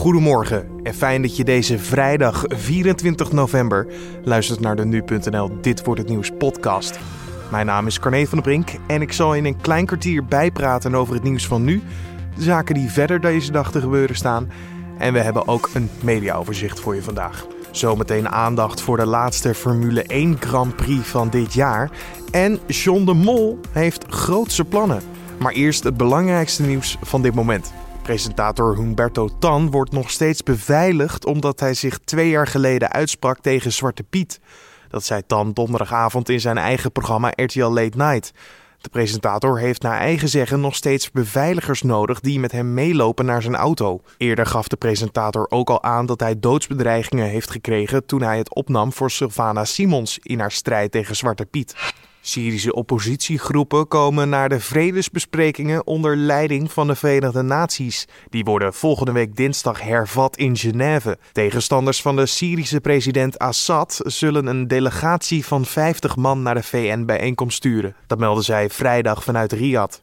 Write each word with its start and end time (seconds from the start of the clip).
Goedemorgen 0.00 0.68
en 0.82 0.94
fijn 0.94 1.22
dat 1.22 1.36
je 1.36 1.44
deze 1.44 1.78
vrijdag 1.78 2.44
24 2.48 3.32
november 3.32 3.86
luistert 4.24 4.60
naar 4.60 4.76
de 4.76 4.84
Nu.nl 4.84 5.60
Dit 5.60 5.84
Wordt 5.84 6.00
Het 6.00 6.10
Nieuws 6.10 6.30
podcast. 6.38 6.98
Mijn 7.50 7.66
naam 7.66 7.86
is 7.86 7.98
Carne 7.98 8.26
van 8.26 8.38
der 8.38 8.46
Brink 8.46 8.70
en 8.86 9.02
ik 9.02 9.12
zal 9.12 9.34
in 9.34 9.44
een 9.44 9.60
klein 9.60 9.86
kwartier 9.86 10.24
bijpraten 10.24 10.94
over 10.94 11.14
het 11.14 11.22
nieuws 11.22 11.46
van 11.46 11.64
nu, 11.64 11.82
zaken 12.38 12.74
die 12.74 12.90
verder 12.90 13.20
deze 13.20 13.52
dag 13.52 13.70
te 13.70 13.80
gebeuren 13.80 14.16
staan 14.16 14.50
en 14.98 15.12
we 15.12 15.18
hebben 15.18 15.48
ook 15.48 15.70
een 15.74 15.90
mediaoverzicht 16.02 16.80
voor 16.80 16.94
je 16.94 17.02
vandaag. 17.02 17.46
Zometeen 17.70 18.28
aandacht 18.28 18.80
voor 18.80 18.96
de 18.96 19.06
laatste 19.06 19.54
Formule 19.54 20.02
1 20.02 20.36
Grand 20.40 20.76
Prix 20.76 21.08
van 21.08 21.30
dit 21.30 21.52
jaar 21.52 21.90
en 22.30 22.58
John 22.66 23.04
de 23.04 23.14
Mol 23.14 23.58
heeft 23.72 24.04
grootse 24.08 24.64
plannen. 24.64 25.02
Maar 25.38 25.52
eerst 25.52 25.84
het 25.84 25.96
belangrijkste 25.96 26.62
nieuws 26.62 26.96
van 27.02 27.22
dit 27.22 27.34
moment. 27.34 27.72
Presentator 28.10 28.76
Humberto 28.76 29.28
Tan 29.38 29.70
wordt 29.70 29.92
nog 29.92 30.10
steeds 30.10 30.42
beveiligd 30.42 31.24
omdat 31.26 31.60
hij 31.60 31.74
zich 31.74 31.98
twee 31.98 32.28
jaar 32.28 32.46
geleden 32.46 32.90
uitsprak 32.90 33.40
tegen 33.40 33.72
Zwarte 33.72 34.02
Piet. 34.02 34.40
Dat 34.88 35.04
zei 35.04 35.22
Tan 35.26 35.52
donderdagavond 35.52 36.28
in 36.28 36.40
zijn 36.40 36.58
eigen 36.58 36.92
programma 36.92 37.32
RTL 37.34 37.64
Late 37.64 37.96
Night. 37.96 38.32
De 38.80 38.88
presentator 38.88 39.58
heeft 39.58 39.82
naar 39.82 39.98
eigen 39.98 40.28
zeggen 40.28 40.60
nog 40.60 40.74
steeds 40.74 41.10
beveiligers 41.10 41.82
nodig 41.82 42.20
die 42.20 42.40
met 42.40 42.52
hem 42.52 42.74
meelopen 42.74 43.24
naar 43.24 43.42
zijn 43.42 43.56
auto. 43.56 44.00
Eerder 44.16 44.46
gaf 44.46 44.68
de 44.68 44.76
presentator 44.76 45.46
ook 45.48 45.70
al 45.70 45.82
aan 45.82 46.06
dat 46.06 46.20
hij 46.20 46.38
doodsbedreigingen 46.40 47.26
heeft 47.26 47.50
gekregen 47.50 48.06
toen 48.06 48.22
hij 48.22 48.38
het 48.38 48.54
opnam 48.54 48.92
voor 48.92 49.10
Sylvana 49.10 49.64
Simons 49.64 50.18
in 50.22 50.40
haar 50.40 50.52
strijd 50.52 50.90
tegen 50.92 51.16
Zwarte 51.16 51.46
Piet. 51.46 51.74
Syrische 52.22 52.74
oppositiegroepen 52.74 53.88
komen 53.88 54.28
naar 54.28 54.48
de 54.48 54.60
vredesbesprekingen 54.60 55.86
onder 55.86 56.16
leiding 56.16 56.72
van 56.72 56.86
de 56.86 56.94
Verenigde 56.94 57.42
Naties. 57.42 58.08
Die 58.28 58.44
worden 58.44 58.74
volgende 58.74 59.12
week 59.12 59.36
dinsdag 59.36 59.82
hervat 59.82 60.36
in 60.36 60.56
Genève. 60.56 61.18
Tegenstanders 61.32 62.02
van 62.02 62.16
de 62.16 62.26
Syrische 62.26 62.80
president 62.80 63.38
Assad 63.38 64.00
zullen 64.04 64.46
een 64.46 64.68
delegatie 64.68 65.46
van 65.46 65.64
50 65.64 66.16
man 66.16 66.42
naar 66.42 66.54
de 66.54 66.62
VN-bijeenkomst 66.62 67.56
sturen. 67.56 67.94
Dat 68.06 68.18
melden 68.18 68.44
zij 68.44 68.70
vrijdag 68.70 69.24
vanuit 69.24 69.52
Riyadh. 69.52 69.98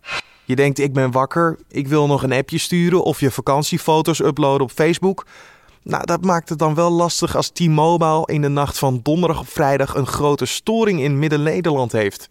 Je 0.46 0.56
denkt, 0.56 0.80
ik 0.80 0.94
ben 0.94 1.12
wakker, 1.12 1.58
ik 1.70 1.88
wil 1.88 2.08
nog 2.08 2.24
een 2.24 2.34
appje 2.34 2.58
sturen 2.58 3.04
of 3.04 3.20
je 3.20 3.32
vakantiefoto's 3.32 4.20
uploaden 4.20 4.62
op 4.62 4.72
Facebook. 4.72 5.26
Nou, 5.88 6.06
dat 6.06 6.26
maakt 6.26 6.50
het 6.50 6.60
dan 6.60 6.76
wel 6.76 6.92
lastig 6.92 7.36
als 7.36 7.50
T-Mobile 7.50 8.26
in 8.26 8.42
de 8.42 8.48
nacht 8.48 8.78
van 8.78 9.00
donderdag 9.04 9.40
op 9.40 9.48
vrijdag 9.48 9.96
een 9.96 10.08
grote 10.08 10.46
storing 10.46 11.02
in 11.02 11.20
Midden-Nederland 11.20 11.92
heeft. 11.92 12.28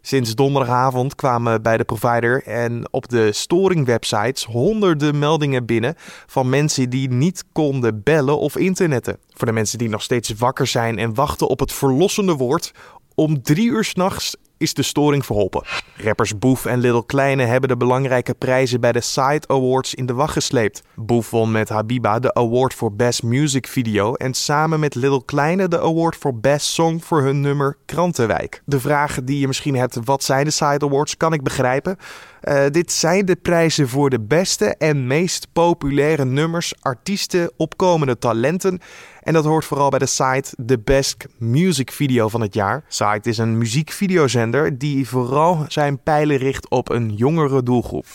Sinds 0.00 0.34
donderdagavond 0.34 1.14
kwamen 1.14 1.62
bij 1.62 1.76
de 1.76 1.84
provider 1.84 2.42
en 2.42 2.88
op 2.90 3.08
de 3.08 3.32
storingwebsites 3.32 4.44
honderden 4.44 5.18
meldingen 5.18 5.66
binnen 5.66 5.94
van 6.26 6.48
mensen 6.48 6.90
die 6.90 7.10
niet 7.10 7.44
konden 7.52 8.02
bellen 8.02 8.38
of 8.38 8.56
internetten. 8.56 9.18
Voor 9.30 9.46
de 9.46 9.52
mensen 9.52 9.78
die 9.78 9.88
nog 9.88 10.02
steeds 10.02 10.30
wakker 10.30 10.66
zijn 10.66 10.98
en 10.98 11.14
wachten 11.14 11.48
op 11.48 11.60
het 11.60 11.72
verlossende 11.72 12.34
woord, 12.34 12.72
om 13.14 13.42
drie 13.42 13.68
uur 13.68 13.84
s'nachts 13.84 14.36
is 14.62 14.74
de 14.74 14.82
storing 14.82 15.26
verholpen. 15.26 15.64
Rappers 15.96 16.38
Boef 16.38 16.64
en 16.64 16.78
Little 16.78 17.06
Kleine 17.06 17.42
hebben 17.42 17.68
de 17.68 17.76
belangrijke 17.76 18.34
prijzen 18.34 18.80
bij 18.80 18.92
de 18.92 19.00
Side 19.00 19.42
Awards 19.46 19.94
in 19.94 20.06
de 20.06 20.12
wacht 20.12 20.32
gesleept. 20.32 20.82
Boef 20.94 21.30
won 21.30 21.50
met 21.50 21.68
Habiba 21.68 22.18
de 22.18 22.34
award 22.34 22.74
voor 22.74 22.92
Best 22.92 23.22
Music 23.22 23.66
Video 23.66 24.14
en 24.14 24.34
samen 24.34 24.80
met 24.80 24.94
Little 24.94 25.24
Kleine 25.24 25.68
de 25.68 25.80
award 25.80 26.16
voor 26.16 26.34
Best 26.34 26.66
Song 26.66 26.98
voor 27.00 27.22
hun 27.22 27.40
nummer 27.40 27.76
Krantenwijk. 27.86 28.62
De 28.64 28.80
vraag 28.80 29.18
die 29.24 29.38
je 29.38 29.46
misschien 29.46 29.76
hebt, 29.76 29.98
wat 30.04 30.22
zijn 30.22 30.44
de 30.44 30.50
Side 30.50 30.86
Awards, 30.86 31.16
kan 31.16 31.32
ik 31.32 31.42
begrijpen. 31.42 31.96
Uh, 32.44 32.64
dit 32.70 32.92
zijn 32.92 33.24
de 33.24 33.36
prijzen 33.36 33.88
voor 33.88 34.10
de 34.10 34.20
beste 34.20 34.66
en 34.66 35.06
meest 35.06 35.46
populaire 35.52 36.24
nummers, 36.24 36.72
artiesten, 36.80 37.52
opkomende 37.56 38.18
talenten. 38.18 38.80
En 39.22 39.32
dat 39.32 39.44
hoort 39.44 39.64
vooral 39.64 39.88
bij 39.88 39.98
de 39.98 40.06
site 40.06 40.54
The 40.66 40.78
Best 40.78 41.26
Music 41.38 41.90
Video 41.92 42.28
van 42.28 42.40
het 42.40 42.54
jaar. 42.54 42.84
Site 42.88 43.28
is 43.28 43.38
een 43.38 43.58
muziekvideozender 43.58 44.78
die 44.78 45.08
vooral 45.08 45.64
zijn 45.68 46.02
pijlen 46.02 46.36
richt 46.36 46.68
op 46.68 46.90
een 46.90 47.14
jongere 47.14 47.62
doelgroep. 47.62 48.06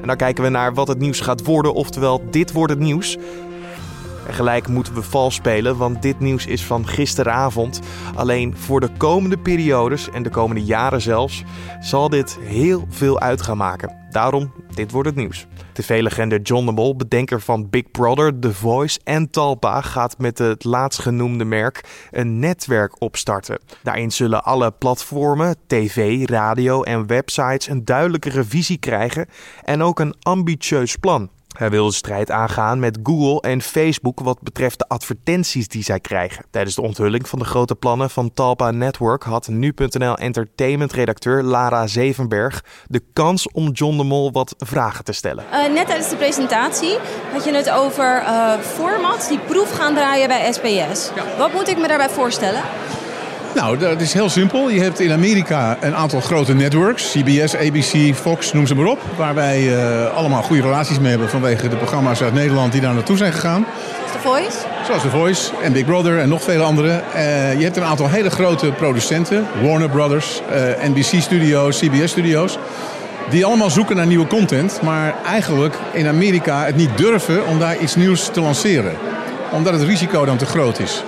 En 0.00 0.06
dan 0.06 0.16
kijken 0.16 0.44
we 0.44 0.50
naar 0.50 0.74
wat 0.74 0.88
het 0.88 0.98
nieuws 0.98 1.20
gaat 1.20 1.44
worden, 1.44 1.74
oftewel 1.74 2.30
dit 2.30 2.52
wordt 2.52 2.72
het 2.72 2.82
nieuws. 2.82 3.16
Gelijk 4.30 4.68
moeten 4.68 4.94
we 4.94 5.02
vals 5.02 5.34
spelen, 5.34 5.76
want 5.76 6.02
dit 6.02 6.20
nieuws 6.20 6.46
is 6.46 6.64
van 6.64 6.86
gisteravond. 6.88 7.80
Alleen 8.14 8.56
voor 8.56 8.80
de 8.80 8.90
komende 8.96 9.38
periodes 9.38 10.10
en 10.10 10.22
de 10.22 10.30
komende 10.30 10.64
jaren 10.64 11.00
zelfs 11.00 11.44
zal 11.80 12.08
dit 12.08 12.38
heel 12.40 12.86
veel 12.88 13.20
uit 13.20 13.42
gaan 13.42 13.56
maken. 13.56 14.04
Daarom, 14.10 14.52
dit 14.74 14.90
wordt 14.90 15.08
het 15.08 15.16
nieuws. 15.16 15.46
TV-legende 15.72 16.40
John 16.40 16.66
de 16.66 16.72
Mol, 16.72 16.96
bedenker 16.96 17.40
van 17.40 17.70
Big 17.70 17.90
Brother, 17.90 18.38
The 18.38 18.54
Voice 18.54 19.00
en 19.04 19.30
Talpa, 19.30 19.80
gaat 19.80 20.18
met 20.18 20.38
het 20.38 20.64
laatstgenoemde 20.64 21.44
merk 21.44 22.08
een 22.10 22.38
netwerk 22.38 23.00
opstarten. 23.00 23.58
Daarin 23.82 24.10
zullen 24.10 24.44
alle 24.44 24.70
platformen, 24.70 25.56
tv, 25.66 26.28
radio 26.28 26.82
en 26.82 27.06
websites 27.06 27.68
een 27.68 27.84
duidelijkere 27.84 28.44
visie 28.44 28.78
krijgen 28.78 29.26
en 29.64 29.82
ook 29.82 30.00
een 30.00 30.14
ambitieus 30.22 30.96
plan. 30.96 31.30
Hij 31.56 31.70
wil 31.70 31.86
de 31.86 31.94
strijd 31.94 32.30
aangaan 32.30 32.78
met 32.78 32.98
Google 33.02 33.40
en 33.40 33.62
Facebook 33.62 34.20
wat 34.20 34.40
betreft 34.42 34.78
de 34.78 34.88
advertenties 34.88 35.68
die 35.68 35.82
zij 35.82 36.00
krijgen. 36.00 36.44
Tijdens 36.50 36.74
de 36.74 36.82
onthulling 36.82 37.28
van 37.28 37.38
de 37.38 37.44
grote 37.44 37.74
plannen 37.74 38.10
van 38.10 38.32
Talpa 38.34 38.70
Network 38.70 39.22
had 39.22 39.48
nu.nl 39.48 40.16
entertainment-redacteur 40.16 41.42
Lara 41.42 41.86
Zevenberg 41.86 42.64
de 42.86 43.02
kans 43.12 43.50
om 43.52 43.70
John 43.70 43.96
de 43.96 44.04
Mol 44.04 44.32
wat 44.32 44.54
vragen 44.58 45.04
te 45.04 45.12
stellen. 45.12 45.44
Uh, 45.52 45.72
net 45.74 45.86
tijdens 45.86 46.08
de 46.08 46.16
presentatie 46.16 46.98
had 47.32 47.44
je 47.44 47.54
het 47.54 47.70
over 47.70 48.22
uh, 48.22 48.52
formats 48.58 49.28
die 49.28 49.38
proef 49.38 49.70
gaan 49.70 49.94
draaien 49.94 50.28
bij 50.28 50.52
SBS. 50.52 51.10
Wat 51.38 51.52
moet 51.52 51.68
ik 51.68 51.78
me 51.78 51.88
daarbij 51.88 52.10
voorstellen? 52.10 52.62
Nou, 53.56 53.78
dat 53.78 54.00
is 54.00 54.12
heel 54.12 54.28
simpel. 54.28 54.70
Je 54.70 54.80
hebt 54.80 55.00
in 55.00 55.12
Amerika 55.12 55.76
een 55.80 55.94
aantal 55.94 56.20
grote 56.20 56.54
networks. 56.54 57.10
CBS, 57.10 57.56
ABC, 57.56 58.14
Fox, 58.14 58.52
noem 58.52 58.66
ze 58.66 58.74
maar 58.74 58.86
op. 58.86 58.98
Waar 59.16 59.34
wij 59.34 59.62
uh, 59.62 60.14
allemaal 60.14 60.42
goede 60.42 60.62
relaties 60.62 60.98
mee 60.98 61.10
hebben 61.10 61.28
vanwege 61.28 61.68
de 61.68 61.76
programma's 61.76 62.22
uit 62.22 62.32
Nederland 62.32 62.72
die 62.72 62.80
daar 62.80 62.94
naartoe 62.94 63.16
zijn 63.16 63.32
gegaan. 63.32 63.66
Zoals 63.96 64.12
The 64.12 64.18
Voice? 64.18 64.56
Zoals 64.86 65.02
The 65.02 65.10
Voice 65.10 65.50
en 65.62 65.72
Big 65.72 65.84
Brother 65.84 66.18
en 66.18 66.28
nog 66.28 66.42
vele 66.42 66.62
andere. 66.62 66.88
Uh, 67.14 67.58
je 67.58 67.64
hebt 67.64 67.76
een 67.76 67.82
aantal 67.82 68.08
hele 68.08 68.30
grote 68.30 68.72
producenten. 68.72 69.46
Warner 69.62 69.88
Brothers, 69.88 70.40
uh, 70.50 70.88
NBC 70.88 71.22
Studios, 71.22 71.78
CBS 71.78 72.10
Studios. 72.10 72.58
Die 73.30 73.44
allemaal 73.44 73.70
zoeken 73.70 73.96
naar 73.96 74.06
nieuwe 74.06 74.26
content. 74.26 74.80
Maar 74.82 75.14
eigenlijk 75.24 75.74
in 75.92 76.06
Amerika 76.06 76.64
het 76.64 76.76
niet 76.76 76.96
durven 76.96 77.46
om 77.46 77.58
daar 77.58 77.78
iets 77.78 77.94
nieuws 77.94 78.30
te 78.32 78.40
lanceren. 78.40 78.92
Omdat 79.52 79.72
het 79.72 79.82
risico 79.82 80.24
dan 80.24 80.36
te 80.36 80.46
groot 80.46 80.78
is. 80.78 81.02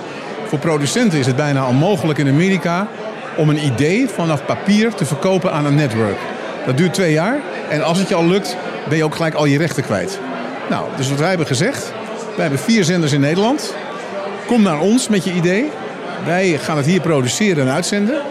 Voor 0.49 0.59
producenten 0.59 1.19
is 1.19 1.25
het 1.25 1.35
bijna 1.35 1.67
onmogelijk 1.67 2.19
in 2.19 2.27
Amerika 2.27 2.87
om 3.35 3.49
een 3.49 3.65
idee 3.65 4.07
vanaf 4.07 4.45
papier 4.45 4.93
te 4.93 5.05
verkopen 5.05 5.51
aan 5.51 5.65
een 5.65 5.75
network. 5.75 6.17
Dat 6.65 6.77
duurt 6.77 6.93
twee 6.93 7.11
jaar 7.11 7.39
en 7.69 7.83
als 7.83 7.97
het 7.97 8.09
je 8.09 8.15
al 8.15 8.27
lukt, 8.27 8.57
ben 8.87 8.97
je 8.97 9.03
ook 9.03 9.15
gelijk 9.15 9.33
al 9.33 9.45
je 9.45 9.57
rechten 9.57 9.83
kwijt. 9.83 10.19
Nou, 10.69 10.85
dus 10.95 11.09
wat 11.09 11.19
wij 11.19 11.29
hebben 11.29 11.47
gezegd, 11.47 11.91
wij 12.33 12.41
hebben 12.41 12.59
vier 12.59 12.83
zenders 12.83 13.11
in 13.11 13.19
Nederland. 13.19 13.75
Kom 14.47 14.61
naar 14.61 14.79
ons 14.79 15.07
met 15.07 15.23
je 15.23 15.33
idee. 15.33 15.69
Wij 16.25 16.57
gaan 16.57 16.77
het 16.77 16.85
hier 16.85 17.01
produceren 17.01 17.67
en 17.67 17.73
uitzenden. 17.73 18.21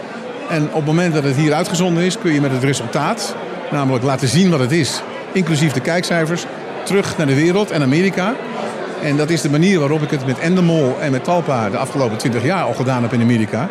En 0.49 0.63
op 0.67 0.75
het 0.75 0.85
moment 0.85 1.13
dat 1.13 1.23
het 1.23 1.35
hier 1.35 1.53
uitgezonden 1.53 2.03
is, 2.03 2.17
kun 2.17 2.33
je 2.33 2.41
met 2.41 2.51
het 2.51 2.63
resultaat, 2.63 3.35
namelijk 3.71 4.03
laten 4.03 4.27
zien 4.27 4.49
wat 4.49 4.59
het 4.59 4.71
is, 4.71 5.01
inclusief 5.31 5.71
de 5.71 5.79
kijkcijfers, 5.79 6.45
terug 6.83 7.17
naar 7.17 7.27
de 7.27 7.35
wereld 7.35 7.71
en 7.71 7.81
Amerika. 7.81 8.35
En 9.03 9.17
dat 9.17 9.29
is 9.29 9.41
de 9.41 9.49
manier 9.49 9.79
waarop 9.79 10.01
ik 10.01 10.09
het 10.09 10.25
met 10.25 10.39
Endemol 10.39 10.95
en 10.99 11.11
met 11.11 11.23
Talpa 11.23 11.69
de 11.69 11.77
afgelopen 11.77 12.17
20 12.17 12.43
jaar 12.43 12.63
al 12.63 12.73
gedaan 12.73 13.01
heb 13.01 13.13
in 13.13 13.21
Amerika. 13.21 13.69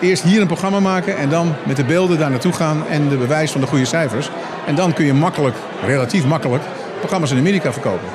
Eerst 0.00 0.22
hier 0.22 0.40
een 0.40 0.46
programma 0.46 0.80
maken 0.80 1.16
en 1.16 1.28
dan 1.28 1.54
met 1.66 1.76
de 1.76 1.84
beelden 1.84 2.18
daar 2.18 2.30
naartoe 2.30 2.52
gaan 2.52 2.86
en 2.88 3.08
de 3.08 3.16
bewijs 3.16 3.50
van 3.50 3.60
de 3.60 3.66
goede 3.66 3.84
cijfers. 3.84 4.30
En 4.66 4.74
dan 4.74 4.92
kun 4.92 5.04
je 5.04 5.14
makkelijk, 5.14 5.56
relatief 5.86 6.24
makkelijk, 6.24 6.62
programma's 6.98 7.30
in 7.30 7.38
Amerika 7.38 7.72
verkopen. 7.72 8.08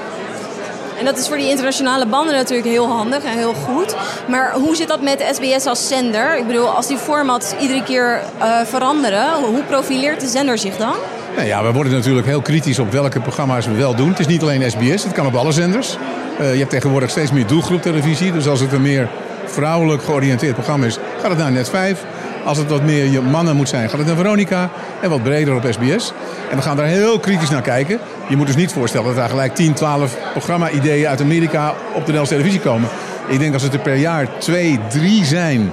En 0.99 1.05
dat 1.05 1.17
is 1.17 1.27
voor 1.27 1.37
die 1.37 1.49
internationale 1.49 2.05
banden 2.05 2.35
natuurlijk 2.35 2.67
heel 2.67 2.87
handig 2.87 3.23
en 3.23 3.37
heel 3.37 3.53
goed. 3.53 3.95
Maar 4.27 4.53
hoe 4.53 4.75
zit 4.75 4.87
dat 4.87 5.01
met 5.01 5.29
SBS 5.31 5.65
als 5.65 5.87
zender? 5.87 6.37
Ik 6.37 6.47
bedoel, 6.47 6.67
als 6.67 6.87
die 6.87 6.97
formats 6.97 7.53
iedere 7.59 7.83
keer 7.83 8.21
uh, 8.39 8.59
veranderen, 8.65 9.33
hoe 9.33 9.63
profileert 9.63 10.21
de 10.21 10.27
zender 10.27 10.57
zich 10.57 10.77
dan? 10.77 10.95
Nou 11.35 11.47
ja, 11.47 11.63
we 11.63 11.71
worden 11.71 11.93
natuurlijk 11.93 12.27
heel 12.27 12.41
kritisch 12.41 12.79
op 12.79 12.91
welke 12.91 13.19
programma's 13.19 13.65
we 13.65 13.73
wel 13.73 13.95
doen. 13.95 14.09
Het 14.09 14.19
is 14.19 14.27
niet 14.27 14.41
alleen 14.41 14.71
SBS, 14.71 15.03
het 15.03 15.11
kan 15.11 15.25
op 15.25 15.35
alle 15.35 15.51
zenders. 15.51 15.97
Uh, 16.41 16.51
je 16.51 16.57
hebt 16.57 16.69
tegenwoordig 16.69 17.09
steeds 17.09 17.31
meer 17.31 17.47
doelgroeptelevisie. 17.47 18.31
Dus 18.31 18.47
als 18.47 18.59
het 18.59 18.71
een 18.73 18.81
meer 18.81 19.09
vrouwelijk 19.45 20.03
georiënteerd 20.03 20.53
programma 20.53 20.85
is, 20.85 20.99
gaat 21.21 21.29
het 21.29 21.37
naar 21.37 21.51
Net 21.51 21.69
5. 21.69 22.03
Als 22.45 22.57
het 22.57 22.69
wat 22.69 22.83
meer 22.83 23.05
je 23.05 23.21
mannen 23.21 23.55
moet 23.55 23.69
zijn, 23.69 23.89
gaat 23.89 23.97
het 23.97 24.07
naar 24.07 24.15
Veronica. 24.15 24.69
En 25.01 25.09
wat 25.09 25.23
breder 25.23 25.55
op 25.55 25.67
SBS. 25.69 26.13
En 26.49 26.55
we 26.55 26.61
gaan 26.61 26.77
daar 26.77 26.85
heel 26.85 27.19
kritisch 27.19 27.49
naar 27.49 27.61
kijken. 27.61 27.99
Je 28.29 28.35
moet 28.35 28.47
dus 28.47 28.55
niet 28.55 28.71
voorstellen 28.71 29.07
dat 29.07 29.15
daar 29.15 29.29
gelijk 29.29 29.55
10, 29.55 29.73
12 29.73 30.17
programma-ideeën 30.31 31.07
uit 31.07 31.21
Amerika 31.21 31.69
op 31.69 31.75
de 31.93 31.99
Nederlandse 31.99 32.33
televisie 32.33 32.59
komen. 32.59 32.89
Ik 33.27 33.39
denk 33.39 33.53
als 33.53 33.63
het 33.63 33.73
er 33.73 33.79
per 33.79 33.95
jaar 33.95 34.37
2, 34.37 34.79
3 34.89 35.25
zijn, 35.25 35.71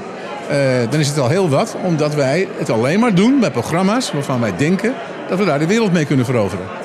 uh, 0.51 0.57
dan 0.91 1.01
is 1.01 1.09
het 1.09 1.19
al 1.19 1.29
heel 1.29 1.49
wat. 1.49 1.77
Omdat 1.83 2.15
wij 2.15 2.49
het 2.59 2.71
alleen 2.71 3.01
maar 3.01 3.15
doen 3.15 3.41
bij 3.41 3.51
programma's 3.51 4.13
waarvan 4.13 4.41
wij 4.41 4.57
denken 4.57 4.95
dat 5.29 5.39
we 5.39 5.45
daar 5.45 5.59
de 5.59 5.67
wereld 5.67 5.93
mee 5.93 6.05
kunnen 6.05 6.25
veroveren. 6.25 6.84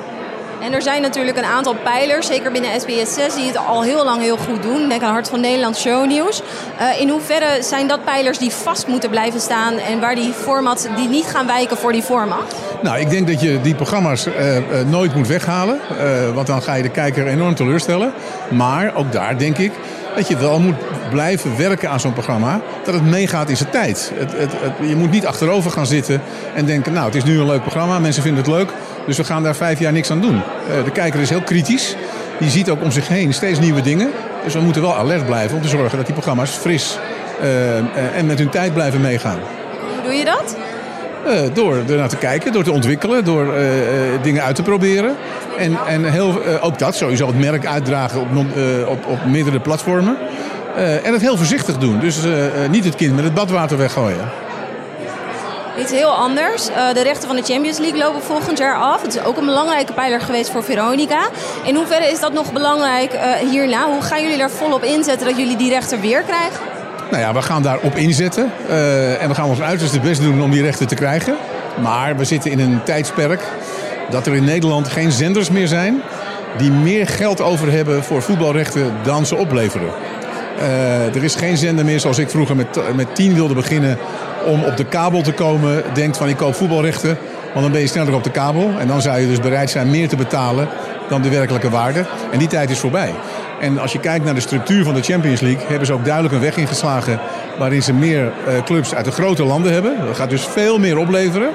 En 0.61 0.73
er 0.73 0.81
zijn 0.81 1.01
natuurlijk 1.01 1.37
een 1.37 1.43
aantal 1.43 1.75
pijlers, 1.83 2.27
zeker 2.27 2.51
binnen 2.51 2.81
SBS 2.81 3.13
6, 3.13 3.35
die 3.35 3.47
het 3.47 3.57
al 3.57 3.83
heel 3.83 4.03
lang 4.03 4.21
heel 4.21 4.37
goed 4.37 4.63
doen. 4.63 4.89
Denk 4.89 5.01
aan 5.01 5.11
Hart 5.11 5.29
van 5.29 5.39
Nederland 5.39 5.77
Shownieuws. 5.77 6.41
Uh, 6.81 7.01
in 7.01 7.09
hoeverre 7.09 7.63
zijn 7.63 7.87
dat 7.87 8.03
pijlers 8.03 8.37
die 8.37 8.51
vast 8.51 8.87
moeten 8.87 9.09
blijven 9.09 9.39
staan 9.39 9.77
en 9.77 9.99
waar 9.99 10.15
die 10.15 10.33
formats 10.33 10.85
die 10.95 11.07
niet 11.07 11.25
gaan 11.25 11.47
wijken 11.47 11.77
voor 11.77 11.91
die 11.91 12.01
format? 12.01 12.55
Nou, 12.81 12.99
ik 12.99 13.09
denk 13.09 13.27
dat 13.27 13.41
je 13.41 13.61
die 13.61 13.75
programma's 13.75 14.25
uh, 14.25 14.55
uh, 14.55 14.61
nooit 14.85 15.15
moet 15.15 15.27
weghalen. 15.27 15.79
want 16.33 16.47
dan 16.47 16.61
ga 16.61 16.73
je 16.73 16.83
de 16.83 16.89
kijker 16.89 17.27
enorm 17.27 17.55
teleurstellen. 17.55 18.13
Maar 18.49 18.95
ook 18.95 19.11
daar 19.11 19.37
denk 19.37 19.57
ik 19.57 19.71
dat 20.15 20.27
je 20.27 20.37
wel 20.37 20.59
moet 20.59 20.75
blijven 21.11 21.57
werken 21.57 21.89
aan 21.89 21.99
zo'n 21.99 22.13
programma. 22.13 22.61
Dat 22.83 22.93
het 22.93 23.03
meegaat 23.03 23.49
in 23.49 23.57
zijn 23.57 23.69
tijd. 23.69 24.11
Het, 24.15 24.31
het, 24.37 24.51
je 24.89 24.95
moet 24.95 25.11
niet 25.11 25.25
achterover 25.25 25.71
gaan 25.71 25.85
zitten 25.85 26.21
en 26.55 26.65
denken... 26.65 26.93
nou, 26.93 27.05
het 27.05 27.15
is 27.15 27.23
nu 27.23 27.39
een 27.39 27.45
leuk 27.45 27.61
programma, 27.61 27.99
mensen 27.99 28.23
vinden 28.23 28.43
het 28.43 28.53
leuk... 28.53 28.69
dus 29.05 29.17
we 29.17 29.23
gaan 29.23 29.43
daar 29.43 29.55
vijf 29.55 29.79
jaar 29.79 29.91
niks 29.91 30.11
aan 30.11 30.21
doen. 30.21 30.35
Uh, 30.35 30.83
de 30.83 30.91
kijker 30.91 31.19
is 31.19 31.29
heel 31.29 31.41
kritisch. 31.41 31.95
Die 32.39 32.49
ziet 32.49 32.69
ook 32.69 32.83
om 32.83 32.91
zich 32.91 33.07
heen 33.07 33.33
steeds 33.33 33.59
nieuwe 33.59 33.81
dingen. 33.81 34.09
Dus 34.43 34.53
we 34.53 34.59
moeten 34.59 34.81
wel 34.81 34.95
alert 34.95 35.25
blijven 35.25 35.55
om 35.55 35.61
te 35.61 35.67
zorgen 35.67 35.97
dat 35.97 36.05
die 36.05 36.15
programma's 36.15 36.51
fris... 36.51 36.97
Uh, 37.41 38.17
en 38.17 38.25
met 38.25 38.37
hun 38.37 38.49
tijd 38.49 38.73
blijven 38.73 39.01
meegaan. 39.01 39.39
Hoe 39.93 40.03
doe 40.03 40.13
je 40.13 40.25
dat? 40.25 40.55
Uh, 41.27 41.39
door 41.53 41.75
er 41.75 41.97
naar 41.97 42.09
te 42.09 42.17
kijken, 42.17 42.51
door 42.51 42.63
te 42.63 42.71
ontwikkelen, 42.71 43.25
door 43.25 43.45
uh, 43.45 43.53
dingen 44.21 44.43
uit 44.43 44.55
te 44.55 44.61
proberen. 44.61 45.15
En, 45.57 45.77
en 45.87 46.03
heel, 46.03 46.41
ook 46.61 46.79
dat, 46.79 46.95
sowieso 46.95 47.27
het 47.27 47.39
merk 47.39 47.65
uitdragen 47.65 48.21
op, 48.21 48.27
op, 48.87 49.05
op 49.05 49.25
meerdere 49.25 49.59
platformen. 49.59 50.17
en 50.75 51.13
het 51.13 51.21
heel 51.21 51.37
voorzichtig 51.37 51.77
doen. 51.77 51.99
Dus 51.99 52.17
niet 52.69 52.85
het 52.85 52.95
kind 52.95 53.15
met 53.15 53.23
het 53.23 53.33
badwater 53.33 53.77
weggooien. 53.77 54.29
Iets 55.79 55.91
heel 55.91 56.11
anders. 56.11 56.65
de 56.93 57.01
rechten 57.03 57.27
van 57.27 57.35
de 57.35 57.43
Champions 57.43 57.77
League 57.77 57.99
lopen 57.99 58.21
volgend 58.21 58.57
jaar 58.57 58.75
af. 58.75 59.01
Het 59.01 59.15
is 59.15 59.23
ook 59.23 59.37
een 59.37 59.45
belangrijke 59.45 59.93
pijler 59.93 60.21
geweest 60.21 60.49
voor 60.49 60.63
Veronica. 60.63 61.27
In 61.63 61.75
hoeverre 61.75 62.11
is 62.11 62.19
dat 62.19 62.33
nog 62.33 62.53
belangrijk 62.53 63.19
hierna? 63.51 63.85
Hoe 63.85 64.01
gaan 64.01 64.21
jullie 64.21 64.37
daar 64.37 64.51
volop 64.51 64.83
inzetten 64.83 65.27
dat 65.27 65.37
jullie 65.37 65.57
die 65.57 65.69
rechten 65.69 66.01
weer 66.01 66.21
krijgen? 66.21 66.78
Nou 67.09 67.21
ja, 67.21 67.33
we 67.33 67.41
gaan 67.41 67.61
daarop 67.61 67.95
inzetten. 67.95 68.51
Uh, 68.69 69.21
en 69.21 69.29
we 69.29 69.35
gaan 69.35 69.49
ons 69.49 69.61
uiterste 69.61 69.99
best 69.99 70.21
doen 70.21 70.41
om 70.41 70.51
die 70.51 70.61
rechten 70.61 70.87
te 70.87 70.95
krijgen. 70.95 71.35
Maar 71.81 72.17
we 72.17 72.23
zitten 72.23 72.51
in 72.51 72.59
een 72.59 72.83
tijdsperk 72.83 73.41
dat 74.09 74.27
er 74.27 74.35
in 74.35 74.43
Nederland 74.43 74.87
geen 74.87 75.11
zenders 75.11 75.49
meer 75.49 75.67
zijn 75.67 76.01
die 76.57 76.71
meer 76.71 77.07
geld 77.07 77.41
over 77.41 77.71
hebben 77.71 78.03
voor 78.03 78.21
voetbalrechten 78.21 78.93
dan 79.03 79.25
ze 79.25 79.35
opleveren. 79.35 79.89
Uh, 80.59 81.15
er 81.15 81.23
is 81.23 81.35
geen 81.35 81.57
zender 81.57 81.85
meer 81.85 81.99
zoals 81.99 82.17
ik 82.17 82.29
vroeger 82.29 82.55
met, 82.55 82.95
met 82.95 83.15
10 83.15 83.33
wilde 83.33 83.53
beginnen 83.53 83.97
om 84.45 84.63
op 84.63 84.77
de 84.77 84.85
kabel 84.85 85.21
te 85.21 85.31
komen. 85.31 85.83
Denkt 85.93 86.17
van 86.17 86.29
ik 86.29 86.37
koop 86.37 86.55
voetbalrechten, 86.55 87.17
want 87.53 87.61
dan 87.61 87.71
ben 87.71 87.81
je 87.81 87.87
sneller 87.87 88.13
op 88.13 88.23
de 88.23 88.31
kabel. 88.31 88.71
En 88.79 88.87
dan 88.87 89.01
zou 89.01 89.19
je 89.19 89.27
dus 89.27 89.39
bereid 89.39 89.69
zijn 89.69 89.89
meer 89.89 90.07
te 90.07 90.15
betalen 90.15 90.67
dan 91.09 91.21
de 91.21 91.29
werkelijke 91.29 91.69
waarde. 91.69 92.05
En 92.31 92.39
die 92.39 92.47
tijd 92.47 92.69
is 92.69 92.79
voorbij. 92.79 93.13
En 93.59 93.79
als 93.79 93.91
je 93.91 93.99
kijkt 93.99 94.25
naar 94.25 94.33
de 94.33 94.39
structuur 94.39 94.83
van 94.83 94.93
de 94.93 95.01
Champions 95.01 95.41
League, 95.41 95.67
hebben 95.67 95.85
ze 95.85 95.93
ook 95.93 96.05
duidelijk 96.05 96.33
een 96.33 96.41
weg 96.41 96.57
ingeslagen 96.57 97.19
waarin 97.57 97.83
ze 97.83 97.93
meer 97.93 98.23
uh, 98.47 98.63
clubs 98.63 98.95
uit 98.95 99.05
de 99.05 99.11
grote 99.11 99.43
landen 99.43 99.73
hebben. 99.73 100.05
Dat 100.05 100.15
gaat 100.15 100.29
dus 100.29 100.45
veel 100.45 100.79
meer 100.79 100.97
opleveren. 100.97 101.49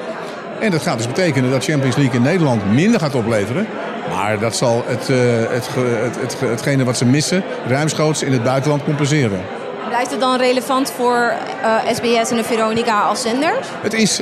En 0.61 0.71
dat 0.71 0.83
gaat 0.83 0.97
dus 0.97 1.06
betekenen 1.06 1.51
dat 1.51 1.65
Champions 1.65 1.97
League 1.97 2.15
in 2.15 2.23
Nederland 2.23 2.73
minder 2.73 3.01
gaat 3.01 3.15
opleveren. 3.15 3.67
Maar 4.11 4.39
dat 4.39 4.56
zal 4.56 4.85
het, 4.87 5.09
uh, 5.09 5.17
het, 5.49 5.69
het, 5.75 6.17
het, 6.21 6.41
hetgene 6.41 6.85
wat 6.85 6.97
ze 6.97 7.05
missen, 7.05 7.43
ruimschoots 7.67 8.23
in 8.23 8.33
het 8.33 8.43
buitenland 8.43 8.85
compenseren. 8.85 9.41
Blijft 9.89 10.11
het 10.11 10.21
dan 10.21 10.37
relevant 10.37 10.91
voor 10.91 11.35
uh, 11.62 11.95
SBS 11.95 12.31
en 12.31 12.37
de 12.37 12.45
Veronica 12.45 13.01
als 13.01 13.23
zenders? 13.23 13.69
Het 13.83 13.93
is, 13.93 14.21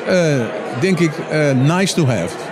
denk 0.81 0.99
ik, 0.99 1.11
nice 1.55 1.95
to 1.95 2.07
have 2.07 2.52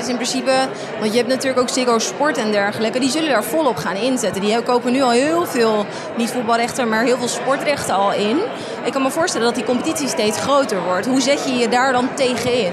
is 0.00 0.08
in 0.08 0.14
principe, 0.14 0.52
want 0.98 1.10
je 1.10 1.16
hebt 1.16 1.28
natuurlijk 1.28 1.60
ook 1.60 1.68
Ziggo 1.68 1.98
Sport 1.98 2.36
en 2.36 2.50
dergelijke, 2.50 3.00
die 3.00 3.10
zullen 3.10 3.28
daar 3.28 3.44
volop 3.44 3.76
gaan 3.76 3.96
inzetten. 3.96 4.40
Die 4.40 4.62
kopen 4.62 4.92
nu 4.92 5.02
al 5.02 5.10
heel 5.10 5.46
veel, 5.46 5.86
niet 6.16 6.30
voetbalrechten, 6.30 6.88
maar 6.88 7.04
heel 7.04 7.18
veel 7.18 7.28
sportrechten 7.28 7.94
al 7.94 8.12
in. 8.12 8.36
Ik 8.84 8.92
kan 8.92 9.02
me 9.02 9.10
voorstellen 9.10 9.46
dat 9.46 9.54
die 9.54 9.64
competitie 9.64 10.08
steeds 10.08 10.38
groter 10.40 10.82
wordt. 10.82 11.06
Hoe 11.06 11.20
zet 11.20 11.44
je 11.44 11.52
je 11.52 11.68
daar 11.68 11.92
dan 11.92 12.08
tegenin? 12.14 12.72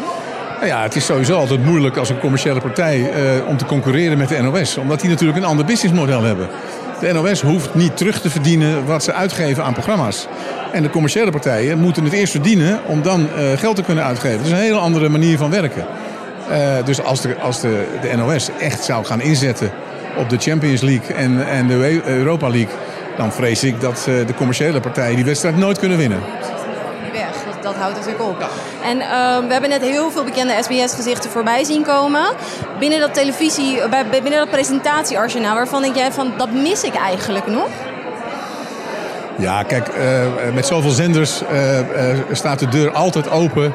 Nou 0.56 0.70
ja, 0.70 0.82
het 0.82 0.96
is 0.96 1.06
sowieso 1.06 1.38
altijd 1.38 1.66
moeilijk 1.66 1.98
als 1.98 2.10
een 2.10 2.20
commerciële 2.20 2.62
partij 2.62 3.00
uh, 3.00 3.48
om 3.48 3.58
te 3.58 3.66
concurreren 3.66 4.18
met 4.18 4.30
de 4.30 4.42
NOS. 4.42 4.78
Omdat 4.78 5.00
die 5.00 5.10
natuurlijk 5.10 5.38
een 5.38 5.46
ander 5.46 5.66
businessmodel 5.66 6.24
hebben. 6.24 6.48
De 7.00 7.14
NOS 7.14 7.42
hoeft 7.42 7.76
niet 7.76 7.98
terug 7.98 8.22
te 8.22 8.30
verdienen 8.30 8.86
wat 8.86 9.04
ze 9.04 9.14
uitgeven 9.14 9.64
aan 9.64 9.74
programma's. 9.74 10.28
En 10.72 10.84
de 10.84 10.90
commerciële 10.90 11.32
partijen 11.32 11.80
moeten 11.80 12.04
het 12.04 12.14
eerst 12.14 12.32
verdienen 12.32 12.80
om 12.86 13.02
dan 13.02 13.22
uh, 13.22 13.58
geld 13.58 13.76
te 13.76 13.82
kunnen 13.82 14.04
uitgeven. 14.04 14.38
Dat 14.38 14.46
is 14.46 14.52
een 14.52 14.58
hele 14.58 14.80
andere 14.80 15.10
manier 15.10 15.38
van 15.38 15.50
werken. 15.50 15.86
Uh, 16.52 16.86
dus 16.86 17.04
als, 17.04 17.22
de, 17.22 17.36
als 17.40 17.62
de, 17.62 17.86
de 18.02 18.16
NOS 18.16 18.50
echt 18.60 18.84
zou 18.84 19.06
gaan 19.06 19.22
inzetten 19.22 19.72
op 20.18 20.30
de 20.30 20.38
Champions 20.38 20.82
League 20.82 21.16
en, 21.16 21.48
en 21.48 21.68
de 21.68 22.02
Europa 22.06 22.50
League... 22.50 22.76
dan 23.18 23.32
vrees 23.32 23.64
ik 23.64 23.82
dat 23.82 24.06
uh, 24.10 24.28
de 24.28 24.34
commerciële 24.34 24.80
partijen 24.80 25.16
die 25.16 25.26
wedstrijd 25.26 25.58
nooit 25.58 25.80
kunnen 25.80 25.98
winnen. 25.98 26.20
Weg, 27.12 27.62
dat, 27.62 27.76
houdt 27.76 27.96
natuurlijk 27.96 28.24
op. 28.24 28.40
Ja. 28.40 28.48
En 28.90 28.98
uh, 28.98 29.48
we 29.48 29.52
hebben 29.52 29.70
net 29.70 29.82
heel 29.82 30.12
veel 30.12 30.24
bekende 30.24 30.54
SBS-gezichten 30.62 31.30
voorbij 31.30 31.64
zien 31.64 31.84
komen. 31.84 32.26
Binnen 32.80 33.00
dat 33.00 33.14
televisie, 33.14 33.90
bij, 33.90 34.06
binnen 34.10 34.40
dat 34.40 34.50
presentatiearsenaal, 34.50 35.56
waarvan 35.56 35.82
denk 35.82 35.96
jij 35.96 36.12
van 36.12 36.34
dat 36.38 36.52
mis 36.52 36.84
ik 36.84 36.96
eigenlijk 36.96 37.48
nog? 37.48 37.68
Ja, 39.38 39.64
kijk, 39.64 39.88
uh, 39.88 40.54
met 40.54 40.66
zoveel 40.66 40.92
zenders 40.92 41.42
staat 42.32 42.60
de 42.60 42.68
deur 42.68 42.92
altijd 42.92 43.30
open 43.30 43.74